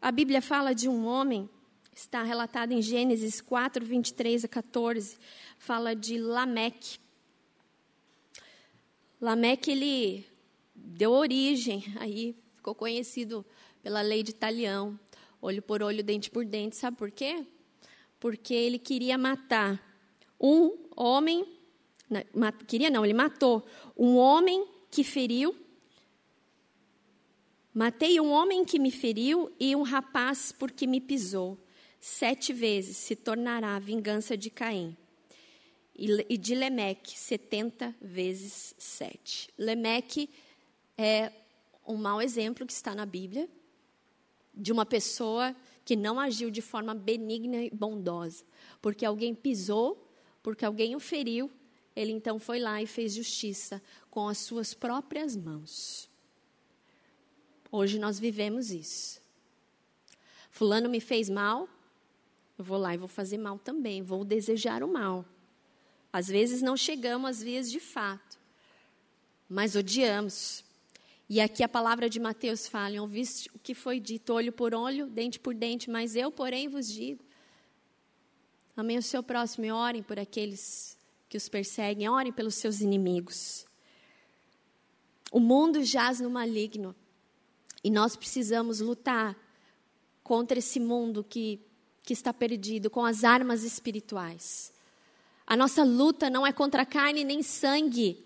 A 0.01 0.11
Bíblia 0.11 0.41
fala 0.41 0.75
de 0.75 0.89
um 0.89 1.05
homem, 1.05 1.49
está 1.93 2.21
relatado 2.21 2.73
em 2.73 2.81
Gênesis 2.81 3.41
4, 3.41 3.83
23 3.83 4.43
a 4.43 4.47
14, 4.47 5.17
fala 5.57 5.95
de 5.95 6.17
Lameque. 6.17 6.99
Lameque, 9.19 9.71
ele 9.71 10.25
deu 10.75 11.11
origem, 11.11 11.83
aí 11.97 12.35
ficou 12.55 12.75
conhecido 12.75 13.45
pela 13.81 14.01
lei 14.01 14.21
de 14.21 14.33
Talião, 14.33 14.99
olho 15.41 15.61
por 15.61 15.81
olho, 15.81 16.03
dente 16.03 16.29
por 16.29 16.45
dente, 16.45 16.75
sabe 16.75 16.97
por 16.97 17.09
quê? 17.09 17.47
Porque 18.19 18.53
ele 18.53 18.77
queria 18.77 19.17
matar 19.17 19.81
um 20.39 20.77
homem 20.95 21.54
queria 22.67 22.89
não, 22.89 23.03
ele 23.03 23.13
matou 23.13 23.65
um 23.97 24.15
homem 24.17 24.67
que 24.91 25.03
feriu. 25.03 25.55
Matei 27.73 28.19
um 28.19 28.31
homem 28.31 28.63
que 28.63 28.79
me 28.79 28.91
feriu 28.91 29.51
e 29.59 29.75
um 29.75 29.81
rapaz 29.81 30.51
porque 30.51 30.87
me 30.87 31.01
pisou. 31.01 31.57
Sete 31.99 32.53
vezes 32.53 32.97
se 32.97 33.15
tornará 33.15 33.75
a 33.75 33.79
vingança 33.79 34.37
de 34.37 34.49
Caim. 34.49 34.95
E 35.97 36.37
de 36.37 36.55
Lemeque, 36.55 37.17
setenta 37.17 37.95
vezes 38.01 38.75
sete. 38.77 39.49
Lemeque 39.57 40.29
é 40.97 41.31
um 41.87 41.95
mau 41.95 42.21
exemplo 42.21 42.65
que 42.65 42.73
está 42.73 42.93
na 42.93 43.05
Bíblia 43.05 43.49
de 44.53 44.71
uma 44.71 44.85
pessoa 44.85 45.55
que 45.83 45.95
não 45.95 46.19
agiu 46.19 46.49
de 46.49 46.61
forma 46.61 46.93
benigna 46.93 47.63
e 47.63 47.69
bondosa, 47.69 48.43
porque 48.81 49.05
alguém 49.05 49.35
pisou, 49.35 50.09
porque 50.41 50.65
alguém 50.65 50.95
o 50.95 50.99
feriu 50.99 51.51
ele 51.95 52.11
então 52.11 52.37
foi 52.37 52.59
lá 52.59 52.81
e 52.81 52.85
fez 52.85 53.13
justiça 53.13 53.81
com 54.09 54.27
as 54.27 54.37
suas 54.37 54.73
próprias 54.73 55.35
mãos. 55.35 56.09
Hoje 57.71 57.97
nós 57.97 58.19
vivemos 58.19 58.71
isso. 58.71 59.21
Fulano 60.51 60.89
me 60.89 60.99
fez 60.99 61.29
mal, 61.29 61.69
eu 62.57 62.63
vou 62.63 62.77
lá 62.77 62.93
e 62.93 62.97
vou 62.97 63.07
fazer 63.07 63.37
mal 63.37 63.59
também, 63.59 64.01
vou 64.01 64.23
desejar 64.23 64.83
o 64.83 64.87
mal. 64.87 65.25
Às 66.11 66.27
vezes 66.27 66.61
não 66.61 66.77
chegamos 66.77 67.29
às 67.29 67.43
vias 67.43 67.69
de 67.69 67.79
fato, 67.79 68.39
mas 69.49 69.75
odiamos. 69.75 70.63
E 71.27 71.41
aqui 71.41 71.63
a 71.63 71.67
palavra 71.67 72.09
de 72.09 72.19
Mateus 72.19 72.67
fala: 72.67 73.01
ouviste 73.01 73.49
o 73.53 73.59
que 73.59 73.73
foi 73.73 73.99
dito, 73.99 74.33
olho 74.33 74.53
por 74.53 74.73
olho, 74.73 75.07
dente 75.07 75.39
por 75.39 75.53
dente, 75.53 75.89
mas 75.89 76.15
eu, 76.15 76.31
porém, 76.31 76.69
vos 76.69 76.87
digo: 76.87 77.23
amém 78.77 78.97
o 78.97 79.01
seu 79.01 79.21
próximo 79.21 79.65
e 79.65 79.71
orem 79.71 80.03
por 80.03 80.17
aqueles 80.17 80.94
que 81.35 81.37
os 81.37 81.49
perseguem, 81.49 82.07
orem 82.07 82.31
pelos 82.31 82.55
seus 82.55 82.79
inimigos. 82.79 83.65
O 85.29 85.37
mundo 85.37 85.83
jaz 85.83 86.21
no 86.21 86.29
maligno 86.29 86.95
e 87.83 87.91
nós 87.91 88.15
precisamos 88.15 88.79
lutar 88.79 89.35
contra 90.23 90.57
esse 90.57 90.79
mundo 90.79 91.25
que, 91.25 91.59
que 92.03 92.13
está 92.13 92.31
perdido 92.31 92.89
com 92.89 93.03
as 93.03 93.25
armas 93.25 93.63
espirituais. 93.63 94.71
A 95.45 95.57
nossa 95.57 95.83
luta 95.83 96.29
não 96.29 96.47
é 96.47 96.53
contra 96.53 96.85
carne 96.85 97.25
nem 97.25 97.43
sangue. 97.43 98.25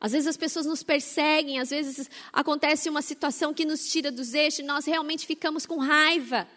Às 0.00 0.12
vezes 0.12 0.26
as 0.26 0.36
pessoas 0.38 0.64
nos 0.64 0.82
perseguem, 0.82 1.60
às 1.60 1.68
vezes 1.68 2.08
acontece 2.32 2.88
uma 2.88 3.02
situação 3.02 3.52
que 3.52 3.66
nos 3.66 3.92
tira 3.92 4.10
dos 4.10 4.32
eixos 4.32 4.60
e 4.60 4.62
nós 4.62 4.86
realmente 4.86 5.26
ficamos 5.26 5.66
com 5.66 5.76
raiva. 5.76 6.48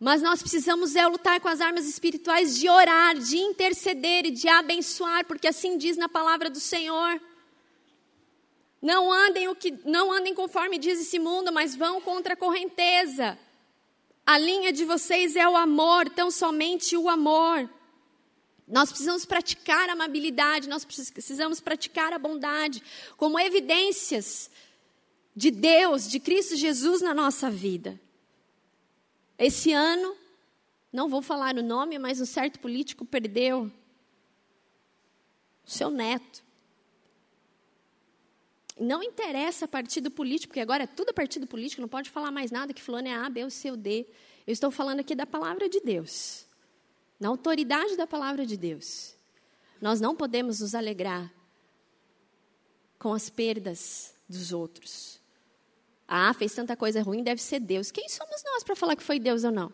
Mas 0.00 0.22
nós 0.22 0.40
precisamos 0.40 0.94
é 0.94 1.06
lutar 1.06 1.40
com 1.40 1.48
as 1.48 1.60
armas 1.60 1.86
espirituais 1.86 2.56
de 2.56 2.68
orar, 2.68 3.18
de 3.18 3.36
interceder 3.36 4.26
e 4.26 4.30
de 4.30 4.48
abençoar, 4.48 5.24
porque 5.26 5.48
assim 5.48 5.76
diz 5.76 5.96
na 5.96 6.08
palavra 6.08 6.48
do 6.48 6.60
Senhor. 6.60 7.20
Não 8.80 9.12
andem 9.12 9.48
o 9.48 9.56
que 9.56 9.72
não 9.84 10.12
andem 10.12 10.32
conforme 10.34 10.78
diz 10.78 11.00
esse 11.00 11.18
mundo, 11.18 11.52
mas 11.52 11.74
vão 11.74 12.00
contra 12.00 12.34
a 12.34 12.36
correnteza. 12.36 13.36
A 14.24 14.38
linha 14.38 14.72
de 14.72 14.84
vocês 14.84 15.34
é 15.34 15.48
o 15.48 15.56
amor, 15.56 16.08
tão 16.10 16.30
somente 16.30 16.96
o 16.96 17.08
amor. 17.08 17.68
Nós 18.68 18.90
precisamos 18.90 19.24
praticar 19.24 19.88
a 19.88 19.94
amabilidade, 19.94 20.68
nós 20.68 20.84
precisamos 20.84 21.58
praticar 21.58 22.12
a 22.12 22.18
bondade 22.18 22.82
como 23.16 23.40
evidências 23.40 24.48
de 25.34 25.50
Deus, 25.50 26.08
de 26.08 26.20
Cristo 26.20 26.54
Jesus 26.54 27.00
na 27.00 27.14
nossa 27.14 27.50
vida. 27.50 27.98
Esse 29.38 29.72
ano, 29.72 30.16
não 30.92 31.08
vou 31.08 31.22
falar 31.22 31.56
o 31.56 31.62
nome, 31.62 31.98
mas 31.98 32.20
um 32.20 32.26
certo 32.26 32.58
político 32.58 33.04
perdeu 33.04 33.70
o 35.64 35.70
seu 35.70 35.90
neto. 35.90 36.42
Não 38.80 39.02
interessa 39.02 39.68
partido 39.68 40.10
político, 40.10 40.48
porque 40.48 40.60
agora 40.60 40.84
é 40.84 40.86
tudo 40.86 41.14
partido 41.14 41.46
político, 41.46 41.80
não 41.80 41.88
pode 41.88 42.10
falar 42.10 42.30
mais 42.30 42.50
nada 42.50 42.72
que 42.72 42.82
fulano 42.82 43.08
é 43.08 43.14
A, 43.14 43.28
B 43.28 43.44
ou 43.44 43.50
C 43.50 43.70
ou 43.70 43.76
D. 43.76 44.06
Eu 44.46 44.52
estou 44.52 44.70
falando 44.70 45.00
aqui 45.00 45.14
da 45.14 45.26
palavra 45.26 45.68
de 45.68 45.80
Deus, 45.80 46.46
na 47.20 47.28
autoridade 47.28 47.96
da 47.96 48.06
palavra 48.06 48.44
de 48.44 48.56
Deus. 48.56 49.14
Nós 49.80 50.00
não 50.00 50.16
podemos 50.16 50.60
nos 50.60 50.74
alegrar 50.74 51.32
com 52.98 53.12
as 53.12 53.30
perdas 53.30 54.14
dos 54.28 54.52
outros. 54.52 55.20
Ah, 56.10 56.32
fez 56.32 56.54
tanta 56.54 56.74
coisa 56.74 57.02
ruim, 57.02 57.22
deve 57.22 57.42
ser 57.42 57.60
Deus. 57.60 57.90
Quem 57.90 58.08
somos 58.08 58.42
nós 58.42 58.64
para 58.64 58.74
falar 58.74 58.96
que 58.96 59.02
foi 59.02 59.18
Deus 59.18 59.44
ou 59.44 59.52
não? 59.52 59.70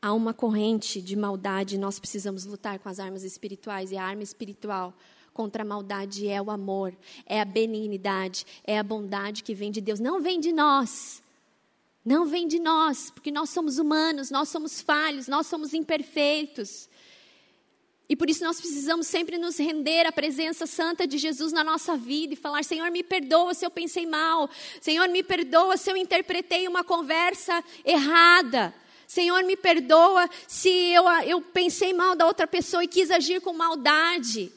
Há 0.00 0.14
uma 0.14 0.32
corrente 0.32 1.02
de 1.02 1.16
maldade, 1.16 1.76
nós 1.76 1.98
precisamos 1.98 2.44
lutar 2.44 2.78
com 2.78 2.88
as 2.88 3.00
armas 3.00 3.24
espirituais, 3.24 3.90
e 3.90 3.96
a 3.96 4.04
arma 4.04 4.22
espiritual 4.22 4.94
contra 5.34 5.62
a 5.62 5.66
maldade 5.66 6.28
é 6.28 6.40
o 6.40 6.50
amor, 6.50 6.96
é 7.26 7.40
a 7.40 7.44
benignidade, 7.44 8.46
é 8.62 8.78
a 8.78 8.82
bondade 8.82 9.42
que 9.42 9.54
vem 9.54 9.70
de 9.70 9.80
Deus. 9.80 9.98
Não 9.98 10.22
vem 10.22 10.38
de 10.38 10.52
nós. 10.52 11.22
Não 12.04 12.24
vem 12.24 12.46
de 12.46 12.58
nós, 12.58 13.10
porque 13.10 13.30
nós 13.30 13.50
somos 13.50 13.78
humanos, 13.78 14.30
nós 14.30 14.48
somos 14.48 14.80
falhos, 14.80 15.28
nós 15.28 15.46
somos 15.46 15.74
imperfeitos. 15.74 16.88
E 18.10 18.16
por 18.16 18.28
isso 18.28 18.42
nós 18.42 18.60
precisamos 18.60 19.06
sempre 19.06 19.38
nos 19.38 19.56
render 19.56 20.04
à 20.04 20.10
presença 20.10 20.66
santa 20.66 21.06
de 21.06 21.16
Jesus 21.16 21.52
na 21.52 21.62
nossa 21.62 21.96
vida 21.96 22.34
e 22.34 22.36
falar: 22.36 22.64
Senhor, 22.64 22.90
me 22.90 23.04
perdoa 23.04 23.54
se 23.54 23.64
eu 23.64 23.70
pensei 23.70 24.04
mal. 24.04 24.50
Senhor, 24.80 25.08
me 25.08 25.22
perdoa 25.22 25.76
se 25.76 25.92
eu 25.92 25.96
interpretei 25.96 26.66
uma 26.66 26.82
conversa 26.82 27.62
errada. 27.84 28.74
Senhor, 29.06 29.44
me 29.44 29.56
perdoa 29.56 30.28
se 30.48 30.68
eu, 30.68 31.08
eu 31.24 31.40
pensei 31.40 31.92
mal 31.92 32.16
da 32.16 32.26
outra 32.26 32.48
pessoa 32.48 32.82
e 32.82 32.88
quis 32.88 33.12
agir 33.12 33.40
com 33.40 33.52
maldade. 33.52 34.52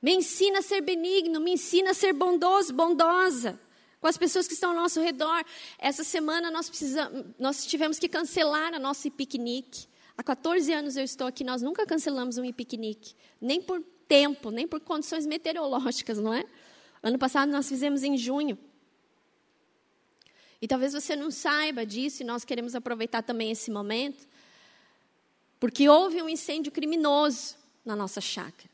Me 0.00 0.14
ensina 0.14 0.60
a 0.60 0.62
ser 0.62 0.82
benigno, 0.82 1.40
me 1.40 1.54
ensina 1.54 1.90
a 1.90 1.94
ser 1.94 2.12
bondoso, 2.12 2.72
bondosa 2.72 3.58
com 4.00 4.06
as 4.06 4.16
pessoas 4.16 4.46
que 4.46 4.54
estão 4.54 4.70
ao 4.70 4.76
nosso 4.76 5.00
redor. 5.00 5.44
Essa 5.80 6.04
semana 6.04 6.48
nós, 6.48 6.68
precisamos, 6.68 7.24
nós 7.40 7.66
tivemos 7.66 7.98
que 7.98 8.08
cancelar 8.08 8.72
a 8.72 8.78
nossa 8.78 9.10
piquenique. 9.10 9.88
Há 10.18 10.22
14 10.22 10.72
anos 10.72 10.96
eu 10.96 11.04
estou 11.04 11.26
aqui, 11.26 11.44
nós 11.44 11.60
nunca 11.60 11.84
cancelamos 11.84 12.38
um 12.38 12.52
piquenique, 12.52 13.14
nem 13.40 13.60
por 13.60 13.82
tempo, 14.08 14.50
nem 14.50 14.66
por 14.66 14.80
condições 14.80 15.26
meteorológicas, 15.26 16.18
não 16.18 16.32
é? 16.32 16.44
Ano 17.02 17.18
passado 17.18 17.50
nós 17.50 17.68
fizemos 17.68 18.02
em 18.02 18.16
junho. 18.16 18.58
E 20.60 20.66
talvez 20.66 20.94
você 20.94 21.14
não 21.14 21.30
saiba 21.30 21.84
disso, 21.84 22.22
e 22.22 22.26
nós 22.26 22.44
queremos 22.44 22.74
aproveitar 22.74 23.22
também 23.22 23.50
esse 23.50 23.70
momento, 23.70 24.26
porque 25.60 25.88
houve 25.88 26.22
um 26.22 26.28
incêndio 26.28 26.72
criminoso 26.72 27.56
na 27.84 27.94
nossa 27.94 28.20
chácara. 28.20 28.70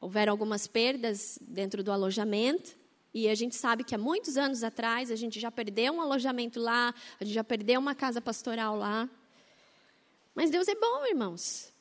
Houveram 0.00 0.32
algumas 0.32 0.66
perdas 0.66 1.38
dentro 1.40 1.84
do 1.84 1.92
alojamento, 1.92 2.76
e 3.14 3.28
a 3.28 3.34
gente 3.34 3.54
sabe 3.54 3.84
que 3.84 3.94
há 3.94 3.98
muitos 3.98 4.36
anos 4.36 4.64
atrás 4.64 5.10
a 5.10 5.16
gente 5.16 5.38
já 5.38 5.50
perdeu 5.50 5.92
um 5.92 6.00
alojamento 6.00 6.58
lá, 6.58 6.92
a 7.20 7.24
gente 7.24 7.34
já 7.34 7.44
perdeu 7.44 7.78
uma 7.78 7.94
casa 7.94 8.20
pastoral 8.20 8.76
lá. 8.76 9.08
Mas 10.34 10.50
Deus 10.50 10.68
é 10.68 10.74
bom, 10.74 11.06
irmãos. 11.06 11.72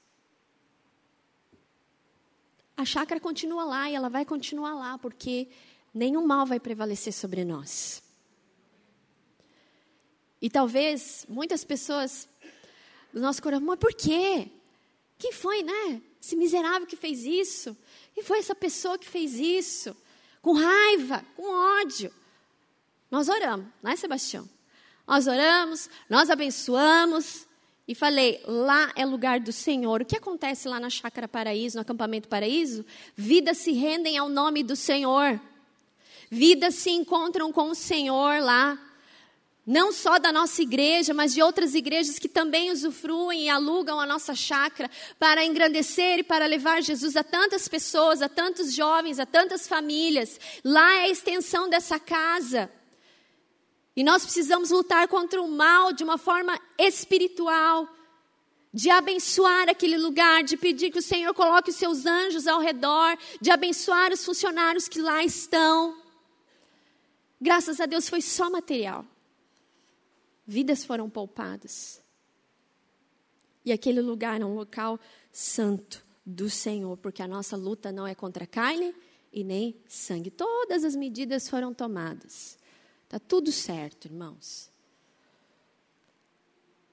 A 2.76 2.86
chácara 2.86 3.20
continua 3.20 3.64
lá 3.64 3.90
e 3.90 3.96
ela 3.96 4.10
vai 4.10 4.26
continuar 4.26 4.74
lá, 4.74 4.98
porque 4.98 5.48
nenhum 5.94 6.26
mal 6.26 6.46
vai 6.46 6.60
prevalecer 6.60 7.14
sobre 7.14 7.46
nós. 7.46 8.02
E 10.42 10.50
talvez 10.50 11.26
muitas 11.30 11.64
pessoas 11.64 12.28
do 13.14 13.22
nosso 13.22 13.42
coração, 13.42 13.66
mas 13.66 13.80
por 13.80 13.94
quê? 13.94 14.50
Quem 15.18 15.32
foi, 15.32 15.62
né? 15.62 16.02
Esse 16.20 16.36
miserável 16.36 16.88
que 16.88 16.96
fez 16.96 17.24
isso? 17.24 17.78
Quem 18.14 18.24
foi 18.24 18.40
essa 18.40 18.56
pessoa 18.56 18.98
que 18.98 19.08
fez 19.08 19.36
isso? 19.36 19.96
Com 20.42 20.54
raiva, 20.54 21.24
com 21.36 21.44
ódio. 21.82 22.12
Nós 23.12 23.30
oramos, 23.30 23.68
não 23.84 23.92
é, 23.92 23.96
Sebastião? 23.96 24.50
Nós 25.06 25.28
oramos, 25.28 25.90
nós 26.10 26.30
abençoamos, 26.30 27.46
e 27.92 27.96
falei: 27.96 28.42
lá 28.46 28.90
é 28.96 29.06
lugar 29.06 29.42
do 29.42 29.52
Senhor. 29.52 30.02
O 30.02 30.06
que 30.06 30.16
acontece 30.16 30.66
lá 30.66 30.80
na 30.80 30.90
Chácara 30.90 31.28
Paraíso, 31.28 31.76
no 31.76 31.82
acampamento 31.82 32.30
Paraíso? 32.30 32.86
Vidas 33.18 33.58
se 33.58 33.74
rendem 33.74 34.18
ao 34.18 34.30
nome 34.30 34.64
do 34.64 34.78
Senhor. 34.78 35.38
Vidas 36.30 36.76
se 36.76 36.90
encontram 36.90 37.52
com 37.52 37.70
o 37.70 37.76
Senhor 37.76 38.42
lá. 38.42 38.80
Não 39.68 39.92
só 39.92 40.18
da 40.18 40.32
nossa 40.32 40.62
igreja, 40.62 41.14
mas 41.14 41.34
de 41.34 41.42
outras 41.42 41.76
igrejas 41.76 42.18
que 42.18 42.30
também 42.30 42.72
usufruem 42.72 43.44
e 43.44 43.50
alugam 43.50 44.00
a 44.00 44.06
nossa 44.06 44.34
chácara 44.34 44.90
para 45.20 45.44
engrandecer 45.44 46.20
e 46.20 46.24
para 46.24 46.46
levar 46.46 46.82
Jesus 46.82 47.18
a 47.18 47.26
tantas 47.26 47.68
pessoas, 47.68 48.22
a 48.22 48.30
tantos 48.30 48.74
jovens, 48.74 49.20
a 49.20 49.26
tantas 49.26 49.68
famílias. 49.68 50.40
Lá 50.64 50.94
é 50.94 51.02
a 51.02 51.10
extensão 51.10 51.70
dessa 51.70 52.00
casa. 52.00 52.72
E 53.96 54.04
nós 54.04 54.24
precisamos 54.24 54.72
lutar 54.72 55.08
contra 55.08 55.42
o 55.42 55.50
mal 55.50 55.92
de 55.92 56.04
uma 56.04 56.18
forma 56.18 56.60
espiritual, 56.78 57.88
de 58.74 58.90
abençoar 58.90 59.70
aquele 59.70 59.98
lugar, 59.98 60.44
de 60.44 60.56
pedir 60.56 60.92
que 60.92 61.00
o 61.00 61.04
Senhor 61.04 61.34
coloque 61.34 61.72
os 61.72 61.76
seus 61.76 62.06
anjos 62.06 62.48
ao 62.48 62.62
redor, 62.62 63.18
de 63.42 63.52
abençoar 63.52 64.14
os 64.14 64.24
funcionários 64.24 64.88
que 64.88 65.02
lá 65.02 65.24
estão. 65.24 66.02
Graças 67.40 67.82
a 67.82 67.86
Deus 67.86 68.08
foi 68.08 68.22
só 68.22 68.50
material. 68.50 69.06
Vidas 70.48 70.86
foram 70.86 71.10
poupadas. 71.10 72.02
E 73.66 73.72
aquele 73.72 74.02
lugar 74.02 74.40
é 74.42 74.46
um 74.46 74.56
local 74.56 75.00
santo 75.32 76.04
do 76.26 76.50
Senhor, 76.50 76.96
porque 76.98 77.22
a 77.22 77.28
nossa 77.28 77.58
luta 77.58 77.92
não 77.92 78.08
é 78.08 78.16
contra 78.16 78.48
carne 78.48 78.96
e 79.34 79.44
nem 79.44 79.76
sangue. 79.88 80.32
Todas 80.32 80.84
as 80.84 80.96
medidas 80.96 81.50
foram 81.50 81.74
tomadas. 81.74 82.58
Está 83.12 83.20
tudo 83.20 83.52
certo, 83.52 84.06
irmãos. 84.06 84.72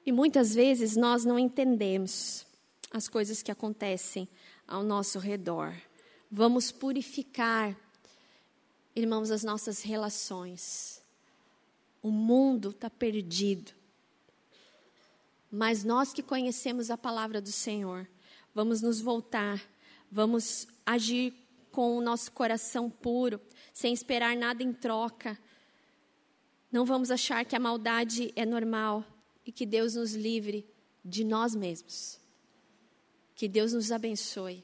E 0.05 0.11
muitas 0.11 0.53
vezes 0.53 0.97
nós 0.97 1.25
não 1.25 1.39
entendemos 1.39 2.45
as 2.91 3.09
coisas 3.09 3.41
que 3.41 3.53
acontecem 3.53 4.29
ao 4.67 4.83
nosso 4.83 5.21
redor. 5.21 5.73
Vamos 6.29 6.73
purificar, 6.73 7.77
irmãos, 8.97 9.31
as 9.31 9.45
nossas 9.45 9.81
relações. 9.81 11.01
O 12.03 12.11
mundo 12.11 12.71
está 12.71 12.91
perdido. 12.91 13.71
Mas 15.49 15.85
nós 15.85 16.13
que 16.13 16.21
conhecemos 16.21 16.91
a 16.91 16.99
palavra 16.99 17.41
do 17.41 17.53
Senhor, 17.53 18.09
vamos 18.53 18.83
nos 18.83 19.01
voltar, 19.01 19.63
vamos 20.11 20.67
agir 20.85 21.33
com 21.71 21.97
o 21.97 22.01
nosso 22.01 22.33
coração 22.33 22.91
puro, 22.91 23.41
sem 23.73 23.95
esperar 23.95 24.37
nada 24.37 24.65
em 24.65 24.73
troca, 24.73 25.39
não 26.71 26.85
vamos 26.85 27.11
achar 27.11 27.45
que 27.45 27.57
a 27.57 27.61
maldade 27.61 28.33
é 28.37 28.45
normal 28.45 29.05
e 29.45 29.51
que 29.51 29.65
Deus 29.65 29.95
nos 29.95 30.15
livre 30.15 30.67
de 31.03 31.25
nós 31.25 31.55
mesmos. 31.55 32.21
Que 33.35 33.49
Deus 33.49 33.73
nos 33.73 33.91
abençoe. 33.91 34.63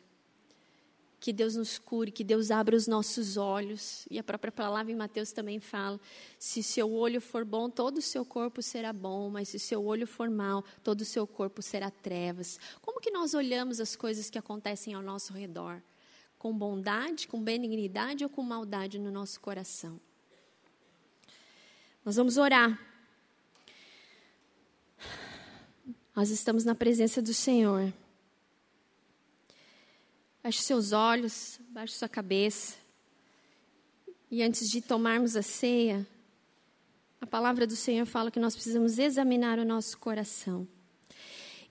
Que 1.18 1.32
Deus 1.32 1.56
nos 1.56 1.78
cure, 1.78 2.10
que 2.10 2.22
Deus 2.22 2.50
abra 2.50 2.76
os 2.76 2.86
nossos 2.86 3.38
olhos. 3.38 4.06
E 4.10 4.18
a 4.18 4.22
própria 4.22 4.52
palavra 4.52 4.92
em 4.92 4.94
Mateus 4.94 5.32
também 5.32 5.58
fala: 5.58 5.98
se 6.38 6.62
seu 6.62 6.92
olho 6.92 7.18
for 7.18 7.46
bom, 7.46 7.70
todo 7.70 7.96
o 7.96 8.02
seu 8.02 8.26
corpo 8.26 8.60
será 8.60 8.92
bom, 8.92 9.30
mas 9.30 9.48
se 9.48 9.58
seu 9.58 9.82
olho 9.82 10.06
for 10.06 10.28
mal, 10.28 10.62
todo 10.82 11.00
o 11.00 11.04
seu 11.06 11.26
corpo 11.26 11.62
será 11.62 11.90
trevas. 11.90 12.60
Como 12.82 13.00
que 13.00 13.10
nós 13.10 13.32
olhamos 13.32 13.80
as 13.80 13.96
coisas 13.96 14.28
que 14.28 14.36
acontecem 14.36 14.92
ao 14.92 15.00
nosso 15.00 15.32
redor? 15.32 15.82
Com 16.36 16.52
bondade, 16.52 17.26
com 17.26 17.42
benignidade 17.42 18.22
ou 18.22 18.28
com 18.28 18.42
maldade 18.42 18.98
no 18.98 19.10
nosso 19.10 19.40
coração? 19.40 19.98
Nós 22.04 22.16
vamos 22.16 22.36
orar. 22.36 22.78
Nós 26.14 26.28
estamos 26.28 26.62
na 26.62 26.74
presença 26.74 27.22
do 27.22 27.32
Senhor. 27.32 27.90
Baixe 30.42 30.60
seus 30.60 30.92
olhos, 30.92 31.58
baixe 31.70 31.94
sua 31.94 32.08
cabeça. 32.08 32.76
E 34.30 34.42
antes 34.42 34.68
de 34.68 34.82
tomarmos 34.82 35.34
a 35.34 35.40
ceia, 35.40 36.06
a 37.22 37.26
palavra 37.26 37.66
do 37.66 37.74
Senhor 37.74 38.04
fala 38.04 38.30
que 38.30 38.38
nós 38.38 38.54
precisamos 38.54 38.98
examinar 38.98 39.58
o 39.58 39.64
nosso 39.64 39.96
coração. 39.96 40.68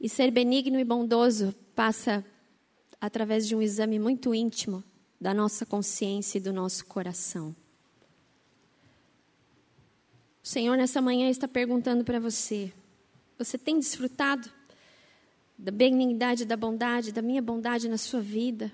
E 0.01 0.09
ser 0.09 0.31
benigno 0.31 0.79
e 0.79 0.83
bondoso 0.83 1.53
passa 1.75 2.25
através 2.99 3.47
de 3.47 3.55
um 3.55 3.61
exame 3.61 3.99
muito 3.99 4.33
íntimo 4.33 4.83
da 5.21 5.31
nossa 5.31 5.63
consciência 5.63 6.39
e 6.39 6.41
do 6.41 6.51
nosso 6.51 6.85
coração. 6.85 7.55
O 10.43 10.47
Senhor 10.47 10.75
nessa 10.75 11.01
manhã 11.01 11.29
está 11.29 11.47
perguntando 11.47 12.03
para 12.03 12.19
você: 12.19 12.73
você 13.37 13.57
tem 13.57 13.79
desfrutado 13.79 14.49
da 15.57 15.71
benignidade, 15.71 16.43
da 16.43 16.57
bondade, 16.57 17.13
da 17.13 17.21
minha 17.21 17.41
bondade 17.41 17.87
na 17.87 17.97
sua 17.97 18.19
vida? 18.19 18.69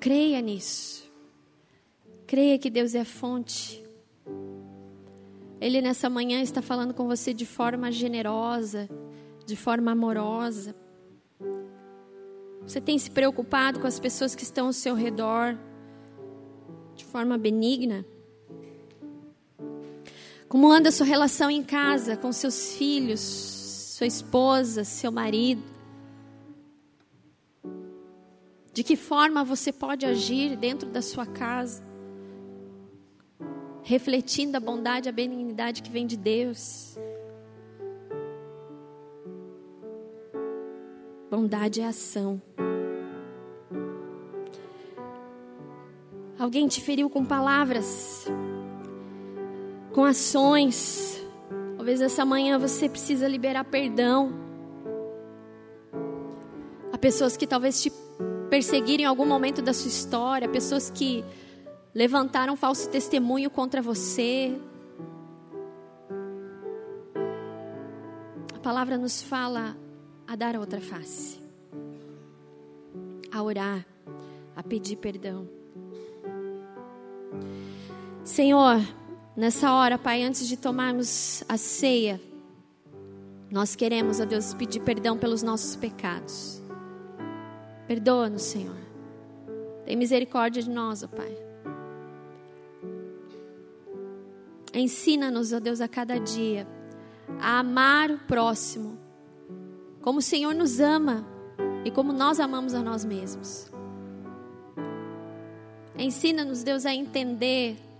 Creia 0.00 0.40
nisso. 0.40 1.08
Creia 2.26 2.58
que 2.58 2.68
Deus 2.68 2.96
é 2.96 3.02
a 3.02 3.04
fonte. 3.04 3.84
Ele 5.60 5.80
nessa 5.80 6.10
manhã 6.10 6.42
está 6.42 6.60
falando 6.60 6.92
com 6.92 7.06
você 7.06 7.32
de 7.32 7.46
forma 7.46 7.92
generosa, 7.92 8.88
de 9.46 9.54
forma 9.54 9.92
amorosa. 9.92 10.74
Você 12.66 12.80
tem 12.80 12.98
se 12.98 13.12
preocupado 13.12 13.78
com 13.78 13.86
as 13.86 14.00
pessoas 14.00 14.34
que 14.34 14.42
estão 14.42 14.66
ao 14.66 14.72
seu 14.72 14.96
redor 14.96 15.56
forma 17.12 17.36
benigna? 17.36 18.06
Como 20.48 20.72
anda 20.72 20.88
a 20.88 20.92
sua 20.92 21.04
relação 21.04 21.50
em 21.50 21.62
casa 21.62 22.16
com 22.16 22.32
seus 22.32 22.72
filhos, 22.72 23.20
sua 23.20 24.06
esposa, 24.06 24.82
seu 24.82 25.12
marido? 25.12 25.62
De 28.72 28.82
que 28.82 28.96
forma 28.96 29.44
você 29.44 29.70
pode 29.70 30.06
agir 30.06 30.56
dentro 30.56 30.88
da 30.88 31.02
sua 31.02 31.26
casa, 31.26 31.84
refletindo 33.82 34.56
a 34.56 34.60
bondade, 34.60 35.10
a 35.10 35.12
benignidade 35.12 35.82
que 35.82 35.90
vem 35.90 36.06
de 36.06 36.16
Deus? 36.16 36.96
Bondade 41.30 41.82
é 41.82 41.86
ação. 41.86 42.40
Alguém 46.42 46.66
te 46.66 46.80
feriu 46.80 47.08
com 47.08 47.24
palavras, 47.24 48.26
com 49.92 50.04
ações. 50.04 51.24
Talvez 51.76 52.00
essa 52.00 52.24
manhã 52.24 52.58
você 52.58 52.88
precisa 52.88 53.28
liberar 53.28 53.62
perdão. 53.62 54.32
Há 56.92 56.98
pessoas 56.98 57.36
que 57.36 57.46
talvez 57.46 57.80
te 57.80 57.92
perseguiram 58.50 59.04
em 59.04 59.06
algum 59.06 59.24
momento 59.24 59.62
da 59.62 59.72
sua 59.72 59.86
história, 59.86 60.48
pessoas 60.48 60.90
que 60.90 61.24
levantaram 61.94 62.56
falso 62.56 62.90
testemunho 62.90 63.48
contra 63.48 63.80
você. 63.80 64.52
A 68.52 68.58
palavra 68.58 68.98
nos 68.98 69.22
fala 69.22 69.76
a 70.26 70.34
dar 70.34 70.56
outra 70.56 70.80
face, 70.80 71.40
a 73.30 73.40
orar, 73.40 73.86
a 74.56 74.62
pedir 74.64 74.96
perdão. 74.96 75.61
Senhor, 78.32 78.80
nessa 79.36 79.74
hora, 79.74 79.98
Pai, 79.98 80.22
antes 80.22 80.48
de 80.48 80.56
tomarmos 80.56 81.44
a 81.46 81.58
ceia, 81.58 82.18
nós 83.50 83.76
queremos, 83.76 84.20
ó 84.20 84.24
Deus, 84.24 84.54
pedir 84.54 84.80
perdão 84.80 85.18
pelos 85.18 85.42
nossos 85.42 85.76
pecados. 85.76 86.62
Perdoa-nos, 87.86 88.40
Senhor. 88.40 88.78
Tem 89.84 89.96
misericórdia 89.96 90.62
de 90.62 90.70
nós, 90.70 91.02
ó 91.02 91.08
Pai. 91.08 91.36
Ensina-nos, 94.72 95.52
ó 95.52 95.60
Deus, 95.60 95.82
a 95.82 95.86
cada 95.86 96.18
dia 96.18 96.66
a 97.38 97.58
amar 97.58 98.10
o 98.10 98.18
próximo, 98.20 98.98
como 100.00 100.20
o 100.20 100.22
Senhor 100.22 100.54
nos 100.54 100.80
ama 100.80 101.22
e 101.84 101.90
como 101.90 102.14
nós 102.14 102.40
amamos 102.40 102.72
a 102.72 102.80
nós 102.80 103.04
mesmos. 103.04 103.70
Ensina-nos, 105.98 106.62
Deus, 106.62 106.86
a 106.86 106.94
entender 106.94 107.91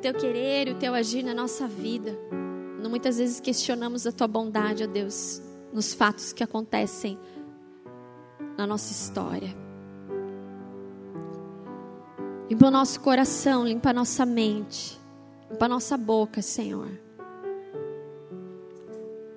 teu 0.00 0.14
querer 0.14 0.68
e 0.68 0.72
o 0.72 0.74
teu 0.78 0.94
agir 0.94 1.22
na 1.22 1.34
nossa 1.34 1.68
vida. 1.68 2.18
Muitas 2.88 3.18
vezes 3.18 3.38
questionamos 3.38 4.06
a 4.06 4.12
tua 4.12 4.26
bondade, 4.26 4.82
ó 4.82 4.86
Deus, 4.86 5.40
nos 5.72 5.94
fatos 5.94 6.32
que 6.32 6.42
acontecem 6.42 7.18
na 8.58 8.66
nossa 8.66 8.90
história. 8.90 9.54
Limpa 12.50 12.66
o 12.66 12.70
nosso 12.70 13.00
coração, 13.00 13.64
limpa 13.64 13.90
a 13.90 13.92
nossa 13.92 14.26
mente, 14.26 14.98
limpa 15.50 15.66
a 15.66 15.68
nossa 15.68 15.96
boca, 15.96 16.42
Senhor. 16.42 16.90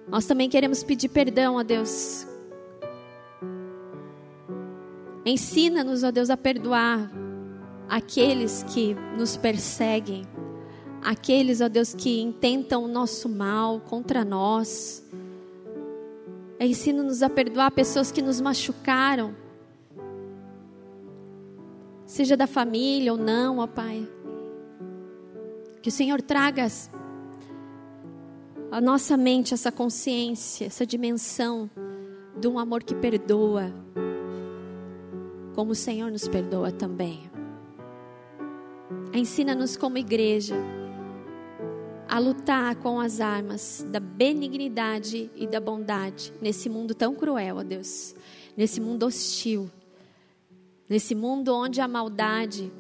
Nós 0.08 0.26
também 0.26 0.50
queremos 0.50 0.84
pedir 0.84 1.10
perdão, 1.10 1.58
ó 1.58 1.64
Deus. 1.64 2.26
Ensina-nos, 5.26 6.04
ó 6.04 6.12
Deus, 6.12 6.30
a 6.30 6.38
perdoar 6.38 7.12
aqueles 7.88 8.64
que 8.64 8.96
nos 9.18 9.38
perseguem 9.38 10.26
aqueles, 11.04 11.62
ó 11.62 11.68
Deus, 11.68 11.94
que 11.94 12.22
intentam 12.22 12.84
o 12.84 12.88
nosso 12.88 13.30
mal 13.30 13.80
contra 13.82 14.24
nós. 14.24 15.04
Ensina-nos 16.60 17.22
a 17.22 17.30
perdoar 17.30 17.72
pessoas 17.72 18.12
que 18.12 18.22
nos 18.22 18.40
machucaram, 18.40 19.36
seja 22.06 22.38
da 22.38 22.48
família 22.48 23.12
ou 23.12 23.18
não, 23.18 23.60
ó 23.60 23.68
Pai. 23.68 24.08
Que 25.82 25.90
o 25.90 25.92
Senhor 25.92 26.22
traga 26.22 26.68
a 28.72 28.80
nossa 28.80 29.18
mente 29.18 29.54
essa 29.54 29.72
consciência, 29.72 30.66
essa 30.66 30.86
dimensão 30.86 31.70
de 32.40 32.48
um 32.48 32.58
amor 32.58 32.84
que 32.84 32.96
perdoa, 32.96 33.74
como 35.54 35.72
o 35.72 35.76
Senhor 35.76 36.10
nos 36.12 36.28
perdoa 36.28 36.72
também. 36.72 37.30
Ensina-nos 39.14 39.78
como 39.78 39.98
igreja 39.98 40.56
a 42.08 42.20
lutar 42.20 42.76
com 42.76 43.00
as 43.00 43.20
armas 43.20 43.86
da 43.90 44.00
benignidade 44.00 45.30
e 45.36 45.48
da 45.48 45.60
bondade 45.60 46.34
nesse 46.42 46.70
mundo 46.70 46.94
tão 46.94 47.16
cruel, 47.16 47.58
ó 47.58 47.64
Deus, 47.64 48.16
nesse 48.56 48.80
mundo 48.80 49.06
hostil, 49.06 49.70
nesse 50.90 51.16
mundo 51.16 51.56
onde 51.56 51.82
a 51.82 51.88
maldade 51.88 52.72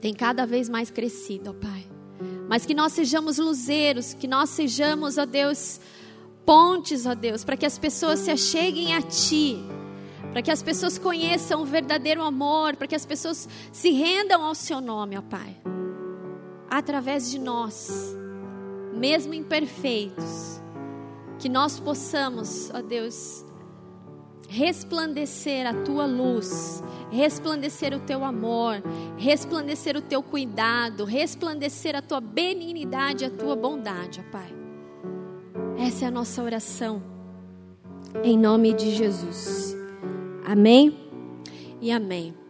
tem 0.00 0.12
cada 0.12 0.46
vez 0.46 0.68
mais 0.68 0.90
crescido, 0.90 1.50
ó 1.50 1.52
Pai. 1.54 1.86
Mas 2.48 2.66
que 2.66 2.74
nós 2.74 2.92
sejamos 2.92 3.38
luzeiros, 3.38 4.14
que 4.14 4.28
nós 4.28 4.50
sejamos, 4.50 5.18
ó 5.18 5.24
Deus, 5.24 5.80
pontes, 6.44 7.06
ó 7.06 7.14
Deus, 7.14 7.42
para 7.42 7.56
que 7.56 7.66
as 7.66 7.78
pessoas 7.78 8.20
se 8.20 8.30
acheguem 8.30 8.94
a 8.94 9.02
Ti, 9.02 9.56
para 10.30 10.42
que 10.42 10.50
as 10.50 10.62
pessoas 10.62 10.98
conheçam 10.98 11.62
o 11.62 11.64
verdadeiro 11.64 12.22
amor, 12.22 12.76
para 12.76 12.86
que 12.86 12.94
as 12.94 13.06
pessoas 13.06 13.48
se 13.72 13.90
rendam 13.90 14.42
ao 14.44 14.54
Seu 14.54 14.80
nome, 14.80 15.16
ó 15.16 15.22
Pai 15.22 15.73
através 16.76 17.30
de 17.30 17.38
nós, 17.38 18.16
mesmo 18.92 19.32
imperfeitos, 19.32 20.60
que 21.38 21.48
nós 21.48 21.78
possamos, 21.78 22.68
ó 22.74 22.82
Deus, 22.82 23.44
resplandecer 24.48 25.68
a 25.68 25.74
tua 25.84 26.04
luz, 26.04 26.82
resplandecer 27.12 27.94
o 27.94 28.00
teu 28.00 28.24
amor, 28.24 28.82
resplandecer 29.16 29.96
o 29.96 30.02
teu 30.02 30.20
cuidado, 30.20 31.04
resplandecer 31.04 31.94
a 31.94 32.02
tua 32.02 32.20
benignidade, 32.20 33.24
a 33.24 33.30
tua 33.30 33.54
bondade, 33.54 34.20
ó 34.26 34.32
Pai. 34.32 34.52
Essa 35.78 36.06
é 36.06 36.08
a 36.08 36.10
nossa 36.10 36.42
oração, 36.42 37.00
em 38.24 38.36
nome 38.36 38.72
de 38.72 38.90
Jesus. 38.96 39.76
Amém 40.44 40.98
e 41.80 41.92
amém. 41.92 42.43